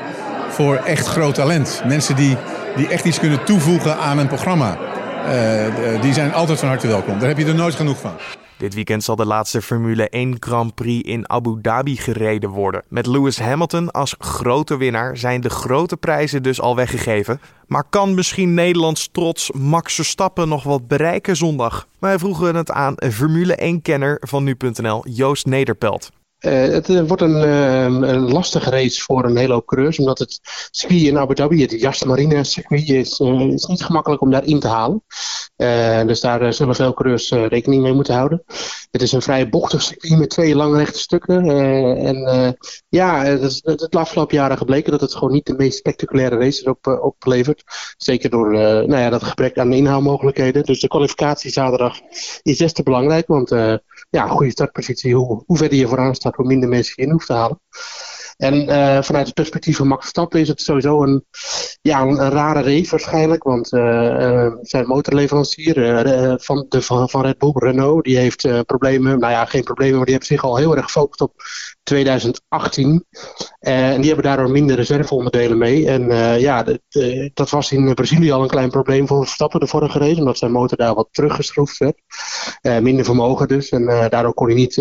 voor 0.48 0.76
echt 0.84 1.06
groot 1.06 1.34
talent. 1.34 1.82
Mensen 1.86 2.16
die, 2.16 2.36
die 2.76 2.88
echt 2.88 3.04
iets 3.04 3.19
kunnen 3.19 3.44
toevoegen 3.44 3.96
aan 3.96 4.19
een 4.19 4.26
programma. 4.26 4.78
Uh, 5.26 6.00
die 6.00 6.12
zijn 6.12 6.32
altijd 6.32 6.58
van 6.58 6.69
harte 6.69 6.86
welkom. 6.86 7.19
Daar 7.19 7.28
heb 7.28 7.38
je 7.38 7.44
er 7.44 7.54
nooit 7.54 7.74
genoeg 7.74 7.98
van. 7.98 8.12
Dit 8.62 8.74
weekend 8.74 9.04
zal 9.04 9.16
de 9.16 9.26
laatste 9.26 9.62
Formule 9.62 10.08
1 10.08 10.36
Grand 10.40 10.74
Prix 10.74 11.08
in 11.08 11.30
Abu 11.30 11.58
Dhabi 11.62 11.96
gereden 11.96 12.50
worden. 12.50 12.82
Met 12.88 13.06
Lewis 13.06 13.38
Hamilton 13.38 13.90
als 13.90 14.14
grote 14.19 14.76
winnaar 14.76 15.16
zijn 15.16 15.40
de 15.40 15.50
grote 15.50 15.96
prijzen 15.96 16.42
dus 16.42 16.60
al 16.60 16.76
weggegeven. 16.76 17.40
Maar 17.66 17.84
kan 17.90 18.14
misschien 18.14 18.54
Nederlands 18.54 19.08
trots 19.12 19.50
Max 19.50 19.94
Verstappen 19.94 20.48
nog 20.48 20.62
wat 20.62 20.88
bereiken 20.88 21.36
zondag? 21.36 21.86
Wij 21.98 22.19
vroegen 22.19 22.54
het 22.54 22.70
aan 22.70 22.94
Formule 22.96 23.74
1-kenner 23.74 24.16
van 24.20 24.44
nu.nl 24.44 25.08
Joost 25.08 25.46
Nederpelt. 25.46 26.10
Uh, 26.42 26.52
het 26.52 26.88
uh, 26.88 27.02
wordt 27.06 27.22
een, 27.22 27.42
uh, 27.42 27.82
een, 27.84 28.32
lastige 28.32 28.70
race 28.70 29.02
voor 29.02 29.24
een 29.24 29.36
hele 29.36 29.52
hoop 29.52 29.66
coureurs, 29.66 29.98
omdat 29.98 30.18
het 30.18 30.40
circuit 30.70 31.02
in 31.02 31.18
Abu 31.18 31.34
Dhabi, 31.34 31.62
het 31.62 31.70
Yas 31.70 32.04
Marina 32.04 32.42
circuit, 32.42 32.88
is, 32.88 33.20
is 33.54 33.66
niet 33.66 33.84
gemakkelijk 33.84 34.22
om 34.22 34.30
daar 34.30 34.44
in 34.44 34.60
te 34.60 34.68
halen. 34.68 35.02
dus 36.06 36.20
daar 36.20 36.52
zullen 36.52 36.74
veel 36.74 36.94
coureurs 36.94 37.30
rekening 37.30 37.82
mee 37.82 37.92
moeten 37.92 38.14
houden. 38.14 38.42
Het 38.90 39.02
is 39.02 39.12
een 39.12 39.22
vrij 39.22 39.48
bochtig 39.48 39.82
circuit 39.82 40.19
met 40.19 40.31
twee 40.31 40.55
lange 40.55 40.78
rechte 40.78 40.98
stukken. 40.98 41.50
en 42.06 42.56
ja, 42.88 43.24
het 43.24 43.43
is 43.43 43.60
het 43.64 43.96
afgelopen 43.96 44.36
jaren 44.36 44.58
gebleken 44.58 44.93
dat 44.93 45.00
het 45.00 45.14
gewoon 45.14 45.32
niet 45.32 45.46
de 45.46 45.55
meest 45.55 45.78
spectaculaire 45.78 46.36
races 46.36 46.64
op, 46.64 46.86
oplevert. 46.86 47.62
Zeker 47.96 48.31
door 48.31 48.50
nou 48.52 48.96
ja, 48.96 49.10
dat 49.10 49.22
gebrek 49.22 49.58
aan 49.58 49.72
inhaalmogelijkheden. 49.72 50.62
Dus 50.62 50.81
de 50.81 50.88
kwalificatie 50.88 51.50
zaterdag 51.50 52.00
is 52.43 52.58
des 52.58 52.72
te 52.72 52.82
belangrijk, 52.82 53.26
want 53.26 53.50
ja, 54.10 54.28
goede 54.28 54.50
startpositie, 54.50 55.14
hoe, 55.14 55.43
hoe 55.46 55.56
verder 55.56 55.78
je 55.78 55.88
vooraan 55.88 56.14
staat, 56.14 56.31
hoe 56.36 56.46
minder 56.46 56.69
mensen 56.69 56.96
in 56.96 57.10
hoeft 57.10 57.27
te 57.27 57.32
halen. 57.32 57.60
En 58.36 58.55
uh, 58.55 59.03
vanuit 59.03 59.27
het 59.27 59.34
perspectief 59.34 59.77
van 59.77 59.86
Max 59.86 60.01
Verstappen 60.01 60.41
is 60.41 60.48
het 60.48 60.60
sowieso 60.60 61.03
een, 61.03 61.24
ja, 61.82 62.01
een, 62.01 62.31
rare 62.31 62.62
race 62.62 62.91
waarschijnlijk. 62.91 63.43
Want 63.43 63.72
uh, 63.72 64.53
zijn 64.62 64.86
motorleverancier 64.86 65.74
van, 66.41 66.67
de, 66.69 66.82
van, 66.82 67.08
van 67.08 67.22
Red 67.22 67.39
Bull, 67.39 67.53
Renault, 67.55 68.05
die 68.05 68.17
heeft 68.17 68.65
problemen. 68.67 69.19
Nou 69.19 69.32
ja, 69.32 69.44
geen 69.44 69.62
problemen, 69.62 69.96
maar 69.96 70.05
die 70.05 70.15
heeft 70.15 70.27
zich 70.27 70.44
al 70.44 70.56
heel 70.56 70.77
erg 70.77 70.84
gefocust 70.84 71.20
op 71.20 71.32
2018. 71.82 73.05
en 73.58 73.96
die 73.96 74.06
hebben 74.06 74.24
daardoor 74.24 74.51
minder 74.51 74.77
reserveonderdelen 74.77 75.58
mee. 75.58 75.89
En 75.89 76.10
ja, 76.41 76.65
dat 77.34 77.51
was 77.51 77.72
in 77.72 77.94
Brazilië 77.94 78.31
al 78.31 78.43
een 78.43 78.48
klein 78.48 78.70
probleem 78.70 79.06
voor 79.06 79.24
Verstappen 79.24 79.60
de 79.60 79.67
vorige 79.67 79.98
race. 79.98 80.19
Omdat 80.19 80.39
zijn 80.39 80.53
motor 80.53 80.79
daar 80.79 80.94
wat 80.94 81.08
teruggeschroefd 81.10 81.79
werd. 81.79 82.03
minder 82.82 83.05
vermogen 83.05 83.48
dus. 83.48 83.69
En 83.69 83.86
daardoor 83.86 84.34
kon 84.34 84.46
hij 84.46 84.56
niet 84.56 84.74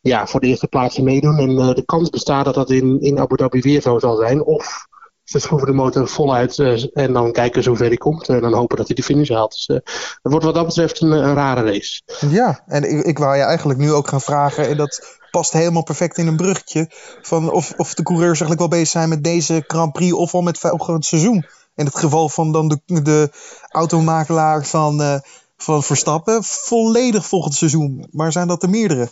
ja, 0.00 0.26
voor 0.26 0.40
de 0.40 0.46
eerste 0.46 0.66
plaats 0.66 0.98
meedoen. 0.98 1.38
En 1.38 1.56
de 1.74 1.84
kans 1.84 2.10
bestaat 2.10 2.44
dat 2.44 2.54
dat 2.54 2.70
in, 2.82 3.00
in 3.00 3.18
Abu 3.18 3.36
Dhabi 3.36 3.60
weer 3.60 3.80
zo 3.80 3.98
zal 3.98 4.16
zijn. 4.16 4.44
Of 4.44 4.86
ze 5.24 5.38
schroeven 5.38 5.66
de 5.66 5.74
motor 5.74 6.08
voluit 6.08 6.58
uh, 6.58 6.84
en 6.92 7.12
dan 7.12 7.32
kijken 7.32 7.62
ze 7.62 7.68
hoe 7.68 7.78
ver 7.78 7.86
hij 7.86 7.96
komt. 7.96 8.28
En 8.28 8.40
dan 8.40 8.54
hopen 8.54 8.76
dat 8.76 8.86
hij 8.86 8.96
de 8.96 9.02
finish 9.02 9.28
haalt. 9.28 9.52
Dus 9.52 9.68
uh, 9.68 9.76
het 10.22 10.32
wordt 10.32 10.44
wat 10.44 10.54
dat 10.54 10.66
betreft 10.66 11.00
een, 11.00 11.10
een 11.10 11.34
rare 11.34 11.62
race. 11.62 12.02
Ja, 12.28 12.62
en 12.66 12.90
ik, 12.90 13.04
ik 13.04 13.18
wou 13.18 13.36
je 13.36 13.42
eigenlijk 13.42 13.78
nu 13.78 13.92
ook 13.92 14.08
gaan 14.08 14.20
vragen. 14.20 14.68
En 14.68 14.76
dat 14.76 15.18
past 15.30 15.52
helemaal 15.52 15.82
perfect 15.82 16.18
in 16.18 16.26
een 16.26 16.36
bruggetje. 16.36 16.86
Van 17.22 17.50
of, 17.50 17.74
of 17.76 17.94
de 17.94 18.02
coureurs 18.02 18.40
eigenlijk 18.40 18.60
wel 18.60 18.68
bezig 18.68 18.88
zijn 18.88 19.08
met 19.08 19.24
deze 19.24 19.64
Grand 19.66 19.92
Prix 19.92 20.12
of 20.12 20.34
al 20.34 20.42
met 20.42 20.62
het 20.62 21.04
seizoen. 21.04 21.46
In 21.74 21.84
het 21.84 21.96
geval 21.96 22.28
van 22.28 22.52
dan 22.52 22.68
de, 22.68 23.02
de 23.02 23.30
automakelaar 23.68 24.64
van, 24.64 25.22
van 25.56 25.82
Verstappen. 25.82 26.44
Volledig 26.44 27.26
volgend 27.26 27.54
seizoen. 27.54 28.08
Maar 28.10 28.32
zijn 28.32 28.48
dat 28.48 28.62
er 28.62 28.70
meerdere? 28.70 29.08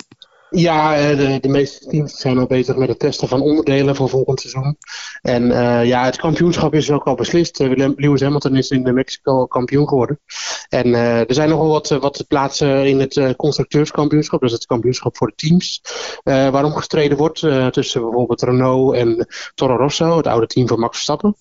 Ja, 0.56 0.96
eh, 0.96 1.16
de, 1.16 1.38
de, 1.40 1.48
meeste 1.48 1.86
teams 1.86 2.20
zijn 2.20 2.38
al 2.38 2.46
bezig 2.46 2.76
met 2.76 2.88
het 2.88 2.98
testen 2.98 3.28
van 3.28 3.40
onderdelen 3.40 3.96
voor 3.96 4.08
volgend 4.08 4.40
seizoen. 4.40 4.76
En 5.22 5.42
uh, 5.42 5.84
ja, 5.84 6.04
het 6.04 6.16
kampioenschap 6.16 6.75
is 6.75 6.90
ook 6.90 7.04
al 7.04 7.14
beslist. 7.14 7.60
Uh, 7.60 7.88
Lewis 7.96 8.20
Hamilton 8.20 8.56
is 8.56 8.70
in 8.70 8.94
Mexico 8.94 9.46
kampioen 9.46 9.88
geworden. 9.88 10.20
En 10.68 10.94
er 10.94 11.34
zijn 11.34 11.48
nogal 11.48 11.68
wat, 11.68 11.88
wat 11.88 12.25
plaatsen 12.28 12.86
in 12.86 13.00
het 13.00 13.36
constructeurskampioenschap. 13.36 14.40
Dat 14.40 14.48
is 14.48 14.54
het 14.54 14.66
kampioenschap 14.66 15.16
voor 15.16 15.26
de 15.26 15.48
teams. 15.48 15.82
waarom 16.22 16.72
gestreden 16.72 17.16
wordt 17.16 17.38
tussen 17.70 18.00
bijvoorbeeld 18.00 18.42
Renault 18.42 18.94
en 18.94 19.26
Toro 19.54 19.76
Rosso, 19.76 20.16
het 20.16 20.26
oude 20.26 20.46
team 20.46 20.68
van 20.68 20.78
Max 20.80 20.94
Verstappen. 20.94 21.36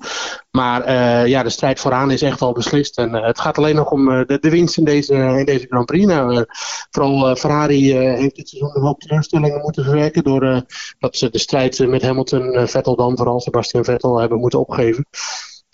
Maar 0.55 0.89
ja, 1.27 1.43
de 1.43 1.49
strijd 1.49 1.79
vooraan 1.79 2.11
is 2.11 2.21
echt 2.21 2.41
al 2.41 2.53
beslist. 2.53 2.97
En 2.97 3.13
het 3.13 3.39
gaat 3.39 3.57
alleen 3.57 3.75
nog 3.75 3.91
om 3.91 4.05
de, 4.05 4.37
de 4.39 4.49
winst 4.49 4.77
in 4.77 4.83
deze, 4.83 5.13
in 5.13 5.45
deze 5.45 5.65
Grand 5.67 5.85
Prix. 5.85 6.05
Nou, 6.05 6.45
vooral 6.89 7.35
Ferrari 7.35 7.93
heeft 7.93 8.35
dit 8.35 8.49
seizoen 8.49 8.83
nog 8.83 8.97
teleurstellingen 8.97 9.61
moeten 9.61 9.83
verwerken. 9.83 10.23
Doordat 10.23 10.65
uh, 10.99 11.09
ze 11.11 11.29
de 11.29 11.39
strijd 11.39 11.87
met 11.87 12.01
Hamilton, 12.01 12.67
Vettel 12.67 12.95
dan 12.95 13.17
vooral, 13.17 13.39
Sebastian 13.39 13.83
Vettel, 13.83 14.19
hebben 14.19 14.39
moeten 14.39 14.59
opgeven. 14.59 15.05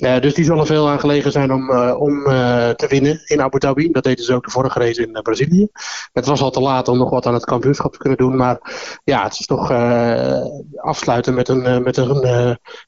Uh, 0.01 0.19
dus 0.19 0.33
die 0.33 0.45
zullen 0.45 0.65
veel 0.65 0.89
aan 0.89 0.99
gelegen 0.99 1.31
zijn 1.31 1.53
om, 1.53 1.69
uh, 1.69 1.95
om 1.99 2.27
uh, 2.27 2.69
te 2.69 2.87
winnen 2.87 3.21
in 3.25 3.41
Abu 3.41 3.59
Dhabi. 3.59 3.91
Dat 3.91 4.03
deden 4.03 4.25
ze 4.25 4.33
ook 4.33 4.43
de 4.43 4.51
vorige 4.51 4.79
race 4.79 5.01
in 5.01 5.21
Brazilië. 5.21 5.67
Het 6.13 6.25
was 6.25 6.41
al 6.41 6.51
te 6.51 6.59
laat 6.59 6.87
om 6.87 6.97
nog 6.97 7.09
wat 7.09 7.25
aan 7.25 7.33
het 7.33 7.45
kampioenschap 7.45 7.91
te 7.91 7.97
kunnen 7.97 8.17
doen. 8.17 8.35
Maar 8.35 8.59
ja, 9.03 9.23
het 9.23 9.39
is 9.39 9.45
toch 9.45 9.71
afsluiten 10.75 11.33
met 11.33 11.47
een, 11.47 11.83
met 11.83 11.97
een, 11.97 12.19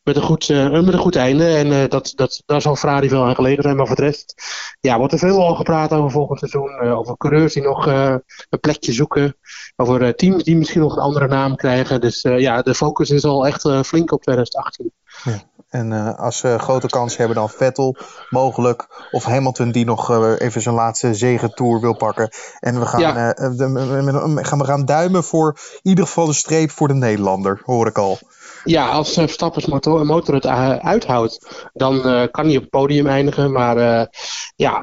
met 0.03 0.15
een, 0.15 0.21
goed, 0.21 0.47
met 0.71 0.93
een 0.93 0.97
goed 0.97 1.15
einde. 1.15 1.55
En 1.55 1.89
dat, 1.89 2.11
dat, 2.15 2.43
daar 2.45 2.61
zal 2.61 2.75
Ferrari 2.75 3.09
veel 3.09 3.23
aan 3.23 3.35
gelegen 3.35 3.63
zijn. 3.63 3.75
Maar 3.75 3.87
voor 3.87 3.95
de 3.95 4.01
rest 4.01 4.33
ja, 4.79 4.97
wordt 4.97 5.13
er 5.13 5.19
veel 5.19 5.47
al 5.47 5.55
gepraat 5.55 5.91
over 5.91 6.11
volgend 6.11 6.39
seizoen. 6.39 6.79
over 6.79 7.17
coureurs 7.17 7.53
die 7.53 7.63
nog 7.63 7.85
een 7.85 8.59
plekje 8.59 8.91
zoeken. 8.91 9.35
Over 9.75 10.15
teams 10.15 10.43
die 10.43 10.57
misschien 10.57 10.81
nog 10.81 10.95
een 10.95 11.01
andere 11.01 11.27
naam 11.27 11.55
krijgen. 11.55 12.01
Dus 12.01 12.21
ja, 12.21 12.61
de 12.61 12.75
focus 12.75 13.09
is 13.09 13.25
al 13.25 13.47
echt 13.47 13.61
flink 13.85 14.11
op 14.11 14.21
2018. 14.21 14.91
Ja. 15.23 15.52
En 15.73 15.91
uh, 15.91 16.19
als 16.19 16.37
ze 16.37 16.59
grote 16.59 16.87
kans 16.87 17.17
hebben 17.17 17.35
dan 17.35 17.49
Vettel 17.49 17.95
mogelijk. 18.29 18.87
Of 19.11 19.23
Hamilton 19.23 19.71
die 19.71 19.85
nog 19.85 20.11
uh, 20.11 20.33
even 20.37 20.61
zijn 20.61 20.75
laatste 20.75 21.13
zegentour 21.13 21.79
wil 21.79 21.95
pakken. 21.95 22.29
En 22.59 22.79
we 22.79 22.85
gaan, 22.85 22.99
ja. 22.99 23.39
uh, 23.39 23.57
de, 23.57 24.39
gaan, 24.43 24.57
we 24.57 24.65
gaan 24.65 24.85
duimen 24.85 25.23
voor 25.23 25.57
in 25.81 25.89
ieder 25.89 26.05
geval 26.05 26.25
de 26.25 26.33
streep 26.33 26.71
voor 26.71 26.87
de 26.87 26.93
Nederlander, 26.93 27.61
hoor 27.65 27.87
ik 27.87 27.97
al. 27.97 28.19
Ja, 28.63 28.89
als 28.89 29.13
Verstappen's 29.13 29.65
motor, 29.65 30.05
motor 30.05 30.33
het 30.33 30.45
uithoudt, 30.81 31.69
dan 31.73 32.01
kan 32.31 32.45
hij 32.45 32.55
op 32.55 32.61
het 32.61 32.69
podium 32.69 33.07
eindigen. 33.07 33.51
Maar 33.51 34.07
ja, 34.55 34.81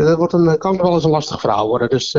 dat 0.00 0.16
wordt 0.16 0.32
een, 0.32 0.58
kan 0.58 0.76
wel 0.76 0.94
eens 0.94 1.04
een 1.04 1.10
lastig 1.10 1.40
verhaal 1.40 1.68
worden. 1.68 1.88
Dus 1.88 2.16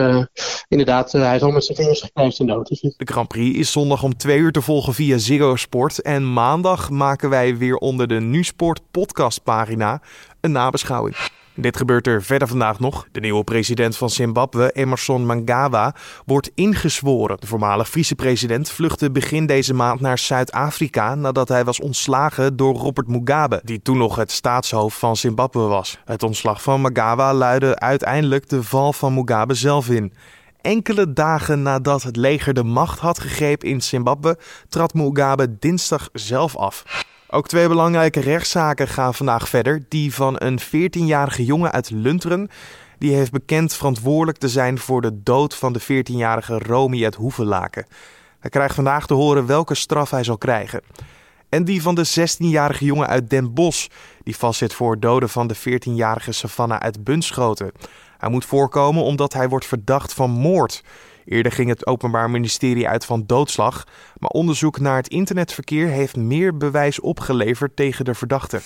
inderdaad, 0.67 1.11
hij 1.11 1.39
zal 1.39 1.51
met 1.51 1.65
zijn 1.65 1.77
vingers 1.77 2.01
geknijpt 2.01 2.39
in 2.39 2.45
de 2.45 2.93
De 2.97 3.11
Grand 3.11 3.27
Prix 3.27 3.57
is 3.57 3.71
zondag 3.71 4.03
om 4.03 4.17
twee 4.17 4.37
uur 4.37 4.51
te 4.51 4.61
volgen 4.61 4.93
via 4.93 5.17
Ziggo 5.17 5.55
Sport. 5.55 6.01
En 6.01 6.33
maandag 6.33 6.89
maken 6.89 7.29
wij 7.29 7.57
weer 7.57 7.75
onder 7.75 8.07
de 8.07 8.19
NuSport 8.19 8.81
podcastpagina 8.91 10.01
een 10.41 10.51
nabeschouwing. 10.51 11.15
Dit 11.55 11.77
gebeurt 11.77 12.07
er 12.07 12.23
verder 12.23 12.47
vandaag 12.47 12.79
nog. 12.79 13.07
De 13.11 13.19
nieuwe 13.19 13.43
president 13.43 13.97
van 13.97 14.09
Zimbabwe, 14.09 14.71
Emerson 14.71 15.21
Mnangagwa, 15.21 15.95
wordt 16.25 16.51
ingezworen. 16.55 17.37
De 17.39 17.47
voormalig 17.47 17.89
vicepresident 17.89 18.69
vluchtte 18.69 19.11
begin 19.11 19.45
deze 19.45 19.73
maand 19.73 19.99
naar 19.99 20.17
Zuid-Afrika 20.17 21.15
nadat 21.15 21.47
hij 21.47 21.63
was 21.63 21.79
ontslagen 21.79 22.55
door 22.55 22.75
Robert 22.75 23.07
Mugabe, 23.07 23.61
die 23.63 23.81
toen 23.81 23.97
nog 23.97 24.15
het 24.15 24.31
staatshoofd 24.31 24.97
van 24.97 25.15
Zimbabwe 25.15 25.59
was. 25.59 25.97
Het 26.05 26.23
ontslag 26.23 26.61
van 26.61 26.79
Mnangagwa 26.79 27.33
luidde 27.33 27.79
uiteindelijk 27.79 28.49
de 28.49 28.63
val 28.63 28.93
van 28.93 29.13
Mugabe 29.13 29.53
zelf 29.53 29.89
in. 29.89 30.13
Enkele 30.61 31.13
dagen 31.13 31.61
nadat 31.61 32.03
het 32.03 32.15
leger 32.15 32.53
de 32.53 32.63
macht 32.63 32.99
had 32.99 33.19
gegrepen 33.19 33.67
in 33.67 33.81
Zimbabwe, 33.81 34.37
trad 34.69 34.93
Mugabe 34.93 35.57
dinsdag 35.59 36.09
zelf 36.13 36.55
af. 36.55 36.83
Ook 37.33 37.47
twee 37.47 37.67
belangrijke 37.67 38.19
rechtszaken 38.19 38.87
gaan 38.87 39.13
vandaag 39.13 39.49
verder. 39.49 39.83
Die 39.89 40.13
van 40.13 40.35
een 40.37 40.59
14-jarige 40.61 41.45
jongen 41.45 41.71
uit 41.71 41.89
Lunteren. 41.89 42.49
Die 42.97 43.15
heeft 43.15 43.31
bekend 43.31 43.73
verantwoordelijk 43.73 44.37
te 44.37 44.49
zijn 44.49 44.77
voor 44.77 45.01
de 45.01 45.23
dood 45.23 45.55
van 45.55 45.73
de 45.73 45.81
14-jarige 45.81 46.59
Romy 46.59 47.03
uit 47.03 47.15
Hoevelaken. 47.15 47.85
Hij 48.39 48.49
krijgt 48.49 48.75
vandaag 48.75 49.05
te 49.05 49.13
horen 49.13 49.45
welke 49.45 49.75
straf 49.75 50.09
hij 50.09 50.23
zal 50.23 50.37
krijgen. 50.37 50.81
En 51.49 51.63
die 51.63 51.81
van 51.81 51.95
de 51.95 52.07
16-jarige 52.07 52.85
jongen 52.85 53.07
uit 53.07 53.29
Den 53.29 53.53
Bosch. 53.53 53.87
Die 54.23 54.37
vastzit 54.37 54.73
voor 54.73 54.99
doden 54.99 55.29
van 55.29 55.47
de 55.47 55.55
14-jarige 55.57 56.31
Savannah 56.31 56.79
uit 56.79 57.03
Bunschoten. 57.03 57.71
Hij 58.17 58.29
moet 58.29 58.45
voorkomen 58.45 59.03
omdat 59.03 59.33
hij 59.33 59.49
wordt 59.49 59.65
verdacht 59.65 60.13
van 60.13 60.29
moord. 60.29 60.83
Eerder 61.25 61.51
ging 61.51 61.69
het 61.69 61.87
Openbaar 61.87 62.29
Ministerie 62.29 62.87
uit 62.87 63.05
van 63.05 63.23
doodslag, 63.25 63.87
maar 64.17 64.29
onderzoek 64.29 64.79
naar 64.79 64.95
het 64.95 65.07
internetverkeer 65.07 65.87
heeft 65.87 66.15
meer 66.15 66.57
bewijs 66.57 66.99
opgeleverd 66.99 67.75
tegen 67.75 68.05
de 68.05 68.13
verdachte. 68.13 68.61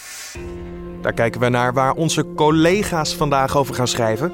Daar 1.02 1.14
kijken 1.14 1.42
we 1.42 1.50
naar 1.50 1.74
waar 1.74 1.94
onze 1.94 2.34
collega's 2.36 3.16
vandaag 3.16 3.58
over 3.58 3.76
gaan 3.76 3.88
schrijven. 3.88 4.32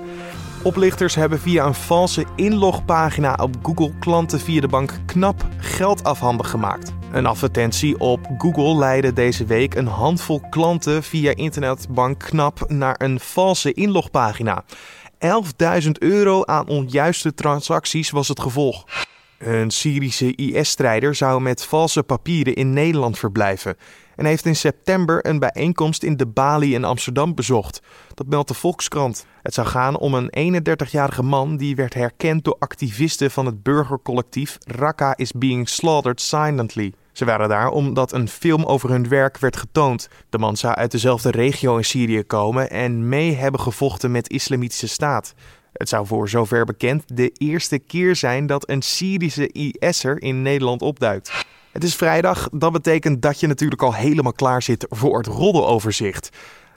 Oplichters 0.64 1.16
hebben 1.16 1.40
via 1.40 1.66
een 1.66 1.74
valse 1.74 2.26
inlogpagina 2.36 3.38
op 3.42 3.56
Google 3.62 3.92
klanten 4.00 4.40
via 4.40 4.62
de 4.62 4.68
bank 4.68 5.00
KNAP 5.06 5.46
geld 5.58 6.04
afhandig 6.04 6.50
gemaakt. 6.50 6.94
Een 7.12 7.26
advertentie 7.26 8.00
op 8.00 8.20
Google 8.38 8.78
leidde 8.78 9.14
deze 9.14 9.46
week 9.46 9.76
een 9.76 9.88
handvol 9.88 10.42
klanten 10.50 11.04
via 11.04 11.36
internetbank 11.36 12.20
KNAP 12.20 12.64
naar 12.68 12.96
een 12.98 13.20
valse 13.20 13.74
inlogpagina. 13.74 14.64
11.000 15.84 15.92
euro 16.00 16.46
aan 16.46 16.68
onjuiste 16.68 17.34
transacties 17.34 18.10
was 18.10 18.28
het 18.28 18.40
gevolg. 18.40 18.86
Een 19.38 19.72
Syrische 19.72 20.36
IS-strijder 20.36 21.16
zou 21.16 21.42
met 21.42 21.66
valse 21.66 22.04
papieren 22.04 22.56
in 22.56 22.74
Nederland 22.74 23.20
verblijven 23.20 23.76
en 24.16 24.26
heeft 24.26 24.46
in 24.46 24.56
september 24.56 25.28
een 25.28 25.40
bijeenkomst 25.40 26.04
in 26.04 26.18
de 26.18 26.28
Bali 26.28 26.74
in 26.74 26.84
Amsterdam 26.84 27.36
bezocht. 27.36 27.82
Dat 28.14 28.28
meldt 28.28 28.48
de 28.48 28.54
Volkskrant. 28.54 29.26
Het 29.42 29.54
zou 29.54 29.68
gaan 29.68 29.98
om 29.98 30.14
een 30.14 30.62
31-jarige 30.62 31.24
man 31.24 31.58
die 31.58 31.76
werd 31.76 31.94
herkend 31.94 32.44
door 32.44 32.56
activisten 32.60 33.32
van 33.32 33.46
het 33.46 33.64
burgercollectief 33.64 34.58
Raqqa 34.68 35.16
is 35.16 35.32
being 35.32 35.70
slaughtered 35.70 36.22
silently. 36.22 36.94
Ze 37.14 37.26
waren 37.26 37.50
daar 37.50 37.70
omdat 37.70 38.12
een 38.14 38.28
film 38.28 38.64
over 38.64 38.90
hun 38.90 39.08
werk 39.08 39.38
werd 39.38 39.58
getoond. 39.58 40.10
De 40.30 40.38
man 40.38 40.58
zou 40.58 40.76
uit 40.76 40.92
dezelfde 40.92 41.32
regio 41.32 41.78
in 41.78 41.86
Syrië 41.86 42.24
komen 42.24 42.70
en 42.70 43.10
mee 43.10 43.36
hebben 43.36 43.60
gevochten 43.60 44.12
met 44.12 44.30
Islamitische 44.30 44.88
Staat. 44.88 45.34
Het 45.74 45.90
zou 45.90 46.08
voor 46.08 46.30
zover 46.30 46.66
bekend 46.66 47.04
de 47.18 47.30
eerste 47.30 47.80
keer 47.80 48.16
zijn 48.16 48.48
dat 48.48 48.70
een 48.70 48.82
Syrische 48.82 49.52
IS'er 49.52 50.22
in 50.22 50.42
Nederland 50.42 50.82
opduikt. 50.82 51.46
Het 51.72 51.84
is 51.84 51.96
vrijdag, 51.96 52.50
dat 52.52 52.72
betekent 52.72 53.22
dat 53.22 53.40
je 53.40 53.48
natuurlijk 53.48 53.82
al 53.82 53.94
helemaal 53.94 54.34
klaar 54.34 54.62
zit 54.62 54.86
voor 54.90 55.18
het 55.18 55.28
roddeloverzicht. 55.28 56.30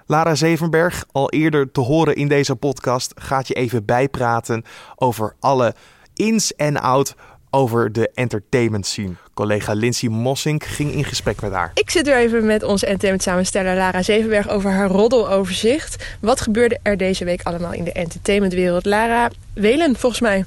Lara 0.06 0.34
Zevenberg, 0.34 1.04
al 1.12 1.30
eerder 1.30 1.72
te 1.72 1.80
horen 1.80 2.16
in 2.16 2.28
deze 2.28 2.56
podcast, 2.56 3.12
gaat 3.14 3.48
je 3.48 3.54
even 3.54 3.84
bijpraten 3.84 4.64
over 4.96 5.36
alle 5.40 5.74
ins 6.14 6.54
en 6.54 6.76
out 6.76 7.14
over 7.56 7.92
de 7.92 8.10
entertainment 8.14 8.86
scene. 8.86 9.12
Collega 9.34 9.72
Lindsay 9.72 10.08
Mossink 10.08 10.64
ging 10.64 10.92
in 10.92 11.04
gesprek 11.04 11.40
met 11.40 11.52
haar. 11.52 11.70
Ik 11.74 11.90
zit 11.90 12.06
weer 12.06 12.16
even 12.16 12.46
met 12.46 12.62
onze 12.62 12.84
entertainment 12.84 13.22
samensteller 13.22 13.76
Lara 13.76 14.02
Zevenberg 14.02 14.48
over 14.48 14.70
haar 14.70 14.88
roddeloverzicht. 14.88 16.04
Wat 16.20 16.40
gebeurde 16.40 16.78
er 16.82 16.96
deze 16.96 17.24
week 17.24 17.40
allemaal 17.42 17.72
in 17.72 17.84
de 17.84 17.92
entertainmentwereld? 17.92 18.84
Lara 18.84 19.30
Welen, 19.54 19.96
volgens 19.96 20.20
mij. 20.20 20.44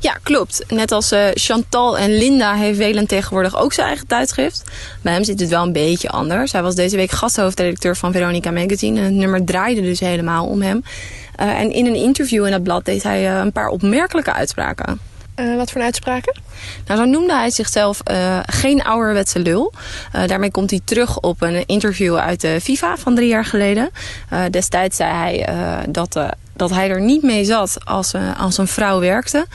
Ja, 0.00 0.18
klopt. 0.22 0.64
Net 0.68 0.92
als 0.92 1.12
uh, 1.12 1.26
Chantal 1.34 1.98
en 1.98 2.16
Linda 2.16 2.54
heeft 2.54 2.78
Welen 2.78 3.06
tegenwoordig 3.06 3.56
ook 3.56 3.72
zijn 3.72 3.86
eigen 3.86 4.06
tijdschrift. 4.06 4.62
Bij 5.02 5.12
hem 5.12 5.24
zit 5.24 5.40
het 5.40 5.48
wel 5.48 5.62
een 5.62 5.72
beetje 5.72 6.08
anders. 6.08 6.52
Hij 6.52 6.62
was 6.62 6.74
deze 6.74 6.96
week 6.96 7.10
gasthoofdredacteur 7.10 7.96
van 7.96 8.12
Veronica 8.12 8.50
Magazine. 8.50 8.98
En 8.98 9.04
het 9.04 9.14
nummer 9.14 9.44
draaide 9.44 9.80
dus 9.80 10.00
helemaal 10.00 10.46
om 10.46 10.62
hem. 10.62 10.82
Uh, 11.40 11.60
en 11.60 11.72
in 11.72 11.86
een 11.86 11.94
interview 11.94 12.44
in 12.44 12.50
dat 12.50 12.62
blad 12.62 12.84
deed 12.84 13.02
hij 13.02 13.22
uh, 13.22 13.38
een 13.38 13.52
paar 13.52 13.68
opmerkelijke 13.68 14.32
uitspraken. 14.32 15.00
Uh, 15.40 15.56
wat 15.56 15.70
voor 15.70 15.80
uitspraken? 15.80 16.34
Nou, 16.86 17.00
zo 17.00 17.06
noemde 17.06 17.34
hij 17.34 17.50
zichzelf 17.50 18.00
uh, 18.10 18.38
geen 18.46 18.82
ouderwetse 18.82 19.38
lul. 19.38 19.72
Uh, 20.14 20.26
daarmee 20.26 20.50
komt 20.50 20.70
hij 20.70 20.80
terug 20.84 21.20
op 21.20 21.42
een 21.42 21.66
interview 21.66 22.16
uit 22.16 22.40
de 22.40 22.60
FIFA 22.62 22.96
van 22.96 23.14
drie 23.14 23.28
jaar 23.28 23.44
geleden. 23.44 23.90
destijds 24.50 24.96
zei 24.96 25.12
hij 25.12 25.46
dat 25.88 26.16
dat 26.56 26.70
hij 26.70 26.90
er 26.90 27.00
niet 27.00 27.22
mee 27.22 27.44
zat 27.44 27.76
als, 27.84 28.14
uh, 28.14 28.40
als 28.40 28.58
een 28.58 28.66
vrouw 28.66 29.00
werkte. 29.00 29.46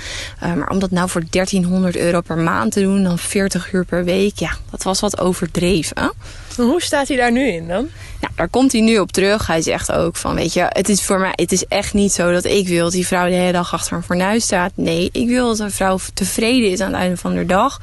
Uh, 0.43 0.53
maar 0.53 0.69
om 0.69 0.79
dat 0.79 0.91
nou 0.91 1.09
voor 1.09 1.23
1300 1.29 1.95
euro 1.95 2.21
per 2.21 2.37
maand 2.37 2.71
te 2.71 2.81
doen, 2.81 3.03
dan 3.03 3.17
40 3.17 3.73
uur 3.73 3.85
per 3.85 4.03
week, 4.03 4.39
ja, 4.39 4.51
dat 4.69 4.83
was 4.83 4.99
wat 4.99 5.19
overdreven. 5.19 6.13
Hoe 6.55 6.81
staat 6.81 7.07
hij 7.07 7.17
daar 7.17 7.31
nu 7.31 7.47
in 7.47 7.67
dan? 7.67 7.89
Nou, 8.21 8.33
daar 8.35 8.49
komt 8.49 8.71
hij 8.71 8.81
nu 8.81 8.99
op 8.99 9.11
terug. 9.11 9.47
Hij 9.47 9.61
zegt 9.61 9.91
ook 9.91 10.15
van, 10.15 10.35
weet 10.35 10.53
je, 10.53 10.65
het 10.69 10.89
is 10.89 11.03
voor 11.03 11.19
mij, 11.19 11.31
het 11.35 11.51
is 11.51 11.65
echt 11.65 11.93
niet 11.93 12.11
zo 12.11 12.31
dat 12.31 12.45
ik 12.45 12.67
wil 12.67 12.83
dat 12.83 12.91
die 12.91 13.07
vrouw 13.07 13.27
de 13.27 13.33
hele 13.33 13.51
dag 13.51 13.73
achter 13.73 13.97
een 13.97 14.03
fornuis 14.03 14.43
staat. 14.43 14.71
Nee, 14.75 15.09
ik 15.11 15.27
wil 15.27 15.47
dat 15.47 15.59
een 15.59 15.71
vrouw 15.71 15.99
tevreden 16.13 16.71
is 16.71 16.79
aan 16.79 16.90
het 16.91 17.01
einde 17.01 17.17
van 17.17 17.33
de 17.33 17.45
dag. 17.45 17.81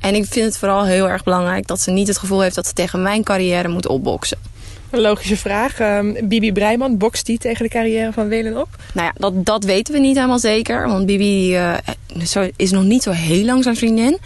En 0.00 0.14
ik 0.14 0.24
vind 0.24 0.46
het 0.46 0.58
vooral 0.58 0.84
heel 0.84 1.08
erg 1.08 1.24
belangrijk 1.24 1.66
dat 1.66 1.80
ze 1.80 1.90
niet 1.90 2.08
het 2.08 2.18
gevoel 2.18 2.40
heeft 2.40 2.54
dat 2.54 2.66
ze 2.66 2.72
tegen 2.72 3.02
mijn 3.02 3.24
carrière 3.24 3.68
moet 3.68 3.88
opboksen. 3.88 4.38
Een 4.90 5.00
logische 5.00 5.36
vraag. 5.36 5.80
Um, 5.80 6.28
Bibi 6.28 6.52
Breiman, 6.52 6.96
bokst 6.96 7.26
die 7.26 7.38
tegen 7.38 7.64
de 7.64 7.70
carrière 7.70 8.12
van 8.12 8.28
Welen 8.28 8.60
op? 8.60 8.68
Nou 8.94 9.06
ja, 9.06 9.12
dat, 9.16 9.44
dat 9.46 9.64
weten 9.64 9.94
we 9.94 10.00
niet 10.00 10.16
helemaal 10.16 10.38
zeker. 10.38 10.88
Want 10.88 11.06
Bibi 11.06 11.56
uh, 11.56 11.74
is 12.56 12.70
nog 12.70 12.84
niet 12.84 13.02
zo 13.02 13.10
heel 13.10 13.44
lang 13.44 13.62
zijn 13.62 13.76
vriendin. 13.76 14.18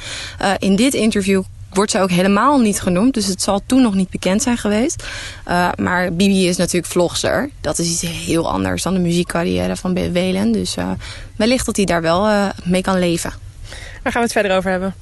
Uh, 0.42 0.50
in 0.58 0.76
dit 0.76 0.94
interview 0.94 1.42
wordt 1.72 1.90
ze 1.90 1.98
ook 1.98 2.10
helemaal 2.10 2.58
niet 2.58 2.80
genoemd. 2.80 3.14
Dus 3.14 3.26
het 3.26 3.42
zal 3.42 3.60
toen 3.66 3.82
nog 3.82 3.94
niet 3.94 4.10
bekend 4.10 4.42
zijn 4.42 4.56
geweest. 4.56 5.04
Uh, 5.48 5.68
maar 5.76 6.12
Bibi 6.12 6.48
is 6.48 6.56
natuurlijk 6.56 6.92
vlogster. 6.92 7.50
Dat 7.60 7.78
is 7.78 7.90
iets 7.90 8.26
heel 8.26 8.50
anders 8.50 8.82
dan 8.82 8.94
de 8.94 9.00
muziekcarrière 9.00 9.76
van 9.76 10.12
Welen. 10.12 10.52
Dus 10.52 10.74
wellicht 11.36 11.66
dat 11.66 11.76
hij 11.76 11.84
daar 11.84 12.02
wel 12.02 12.50
mee 12.64 12.82
kan 12.82 12.98
leven. 12.98 13.41
Waar 14.02 14.12
gaan 14.12 14.22
we 14.22 14.28
het 14.28 14.32
verder 14.32 14.56
over 14.56 14.70
hebben? 14.70 14.94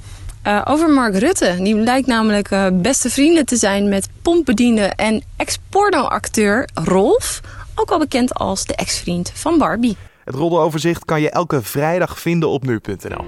over 0.64 0.90
Mark 0.90 1.16
Rutte. 1.16 1.56
Die 1.58 1.74
lijkt 1.74 2.06
namelijk 2.06 2.48
beste 2.72 3.10
vrienden 3.10 3.46
te 3.46 3.56
zijn 3.56 3.88
met 3.88 4.08
pompbediende 4.22 4.82
en 4.82 5.22
ex-porno-acteur 5.36 6.68
Rolf. 6.74 7.40
Ook 7.74 7.90
al 7.90 7.98
bekend 7.98 8.34
als 8.34 8.64
de 8.64 8.74
ex-vriend 8.74 9.32
van 9.34 9.58
Barbie. 9.58 9.96
Het 10.24 10.34
roddeloverzicht 10.34 11.04
kan 11.04 11.20
je 11.20 11.30
elke 11.30 11.62
vrijdag 11.62 12.20
vinden 12.20 12.48
op 12.48 12.64
nu.nl. 12.64 13.24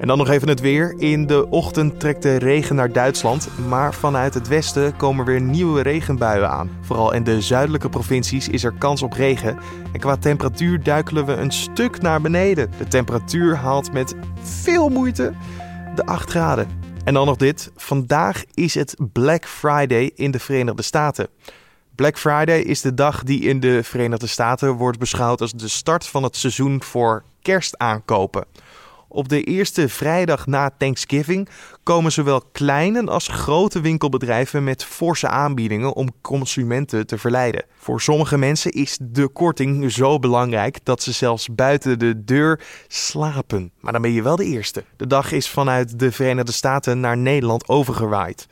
En 0.00 0.06
dan 0.06 0.18
nog 0.18 0.28
even 0.28 0.48
het 0.48 0.60
weer. 0.60 0.94
In 0.98 1.26
de 1.26 1.50
ochtend 1.50 2.00
trekt 2.00 2.22
de 2.22 2.36
regen 2.36 2.76
naar 2.76 2.92
Duitsland, 2.92 3.48
maar 3.68 3.94
vanuit 3.94 4.34
het 4.34 4.48
westen 4.48 4.96
komen 4.96 5.24
weer 5.24 5.40
nieuwe 5.40 5.82
regenbuien 5.82 6.50
aan. 6.50 6.70
Vooral 6.80 7.12
in 7.12 7.24
de 7.24 7.40
zuidelijke 7.40 7.88
provincies 7.88 8.48
is 8.48 8.64
er 8.64 8.72
kans 8.72 9.02
op 9.02 9.12
regen. 9.12 9.58
En 9.92 10.00
qua 10.00 10.16
temperatuur 10.16 10.82
duikelen 10.82 11.26
we 11.26 11.32
een 11.32 11.50
stuk 11.50 12.00
naar 12.00 12.20
beneden. 12.20 12.70
De 12.78 12.88
temperatuur 12.88 13.56
haalt 13.56 13.92
met 13.92 14.14
veel 14.42 14.88
moeite 14.88 15.32
de 15.94 16.06
8 16.06 16.30
graden. 16.30 16.68
En 17.04 17.14
dan 17.14 17.26
nog 17.26 17.36
dit. 17.36 17.70
Vandaag 17.76 18.44
is 18.54 18.74
het 18.74 18.96
Black 19.12 19.46
Friday 19.46 20.10
in 20.14 20.30
de 20.30 20.38
Verenigde 20.38 20.82
Staten. 20.82 21.28
Black 21.94 22.18
Friday 22.18 22.60
is 22.60 22.80
de 22.80 22.94
dag 22.94 23.22
die 23.22 23.40
in 23.40 23.60
de 23.60 23.82
Verenigde 23.82 24.26
Staten 24.26 24.72
wordt 24.72 24.98
beschouwd 24.98 25.40
als 25.40 25.52
de 25.52 25.68
start 25.68 26.06
van 26.06 26.22
het 26.22 26.36
seizoen 26.36 26.82
voor 26.82 27.24
kerstaankopen. 27.42 28.44
Op 29.08 29.28
de 29.28 29.42
eerste 29.42 29.88
vrijdag 29.88 30.46
na 30.46 30.70
Thanksgiving 30.78 31.48
komen 31.82 32.12
zowel 32.12 32.42
kleine 32.52 33.06
als 33.06 33.28
grote 33.28 33.80
winkelbedrijven 33.80 34.64
met 34.64 34.84
forse 34.84 35.28
aanbiedingen 35.28 35.94
om 35.94 36.08
consumenten 36.20 37.06
te 37.06 37.18
verleiden. 37.18 37.64
Voor 37.78 38.00
sommige 38.00 38.38
mensen 38.38 38.70
is 38.70 38.98
de 39.02 39.28
korting 39.28 39.92
zo 39.92 40.18
belangrijk 40.18 40.84
dat 40.84 41.02
ze 41.02 41.12
zelfs 41.12 41.48
buiten 41.54 41.98
de 41.98 42.24
deur 42.24 42.60
slapen. 42.88 43.72
Maar 43.80 43.92
dan 43.92 44.02
ben 44.02 44.12
je 44.12 44.22
wel 44.22 44.36
de 44.36 44.44
eerste. 44.44 44.84
De 44.96 45.06
dag 45.06 45.32
is 45.32 45.48
vanuit 45.48 45.98
de 45.98 46.12
Verenigde 46.12 46.52
Staten 46.52 47.00
naar 47.00 47.16
Nederland 47.16 47.68
overgewaaid. 47.68 48.46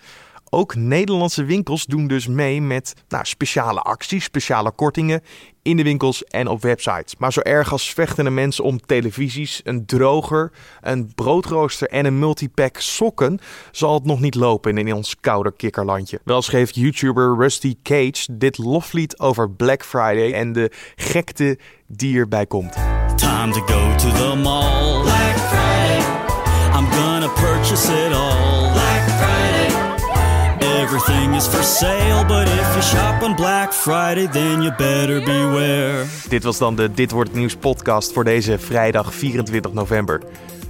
Ook 0.57 0.75
Nederlandse 0.75 1.45
winkels 1.45 1.87
doen 1.87 2.07
dus 2.07 2.27
mee 2.27 2.63
met 2.63 2.95
nou, 3.09 3.25
speciale 3.25 3.81
acties, 3.81 4.25
speciale 4.25 4.71
kortingen 4.71 5.23
in 5.63 5.77
de 5.77 5.83
winkels 5.83 6.25
en 6.25 6.49
op 6.49 6.63
websites. 6.63 7.17
Maar 7.19 7.33
zo 7.33 7.41
erg 7.41 7.73
als 7.73 7.93
vechtende 7.93 8.31
mensen 8.31 8.65
om 8.65 8.81
televisies, 8.81 9.61
een 9.65 9.87
droger, 9.87 10.53
een 10.81 11.15
broodrooster 11.15 11.89
en 11.89 12.07
een 12.07 12.19
multipack 12.19 12.77
sokken 12.79 13.39
zal 13.71 13.95
het 13.95 14.05
nog 14.05 14.21
niet 14.21 14.35
lopen 14.35 14.79
in 14.79 14.95
ons 14.95 15.17
koude 15.21 15.53
kikkerlandje. 15.57 16.21
Wel 16.25 16.43
schreef 16.43 16.71
YouTuber 16.75 17.37
Rusty 17.39 17.75
Cage 17.83 18.27
dit 18.37 18.59
loflied 18.59 19.19
over 19.19 19.51
Black 19.51 19.85
Friday 19.85 20.33
en 20.33 20.53
de 20.53 20.71
gekte 20.97 21.59
die 21.87 22.19
erbij 22.19 22.47
komt. 22.47 22.73
Time 23.17 23.53
to 23.53 23.61
go 23.61 23.95
to 23.97 24.11
the 24.11 24.37
mall. 24.43 25.03
Black 25.03 25.37
Friday. 25.37 25.99
I'm 26.79 26.91
gonna 26.91 27.29
purchase 27.29 28.07
it 28.07 28.13
all. 28.13 28.66
Everything 30.87 31.35
is 31.35 31.47
for 31.49 31.63
sale, 31.63 32.25
but 32.25 32.47
if 32.49 32.75
you 32.77 32.83
shop 32.83 33.23
on 33.23 33.35
Black 33.35 33.73
Friday, 33.73 34.29
then 34.29 34.63
you 34.63 34.71
better 34.77 35.21
beware. 35.21 36.05
Dit 36.29 36.43
was 36.45 36.59
dan 36.59 36.77
de 36.77 36.91
Dit 36.91 37.11
wordt 37.11 37.33
nieuws 37.33 37.57
podcast 37.57 38.13
voor 38.13 38.25
deze 38.25 38.59
vrijdag 38.59 39.15
24 39.15 39.73
november. 39.73 40.21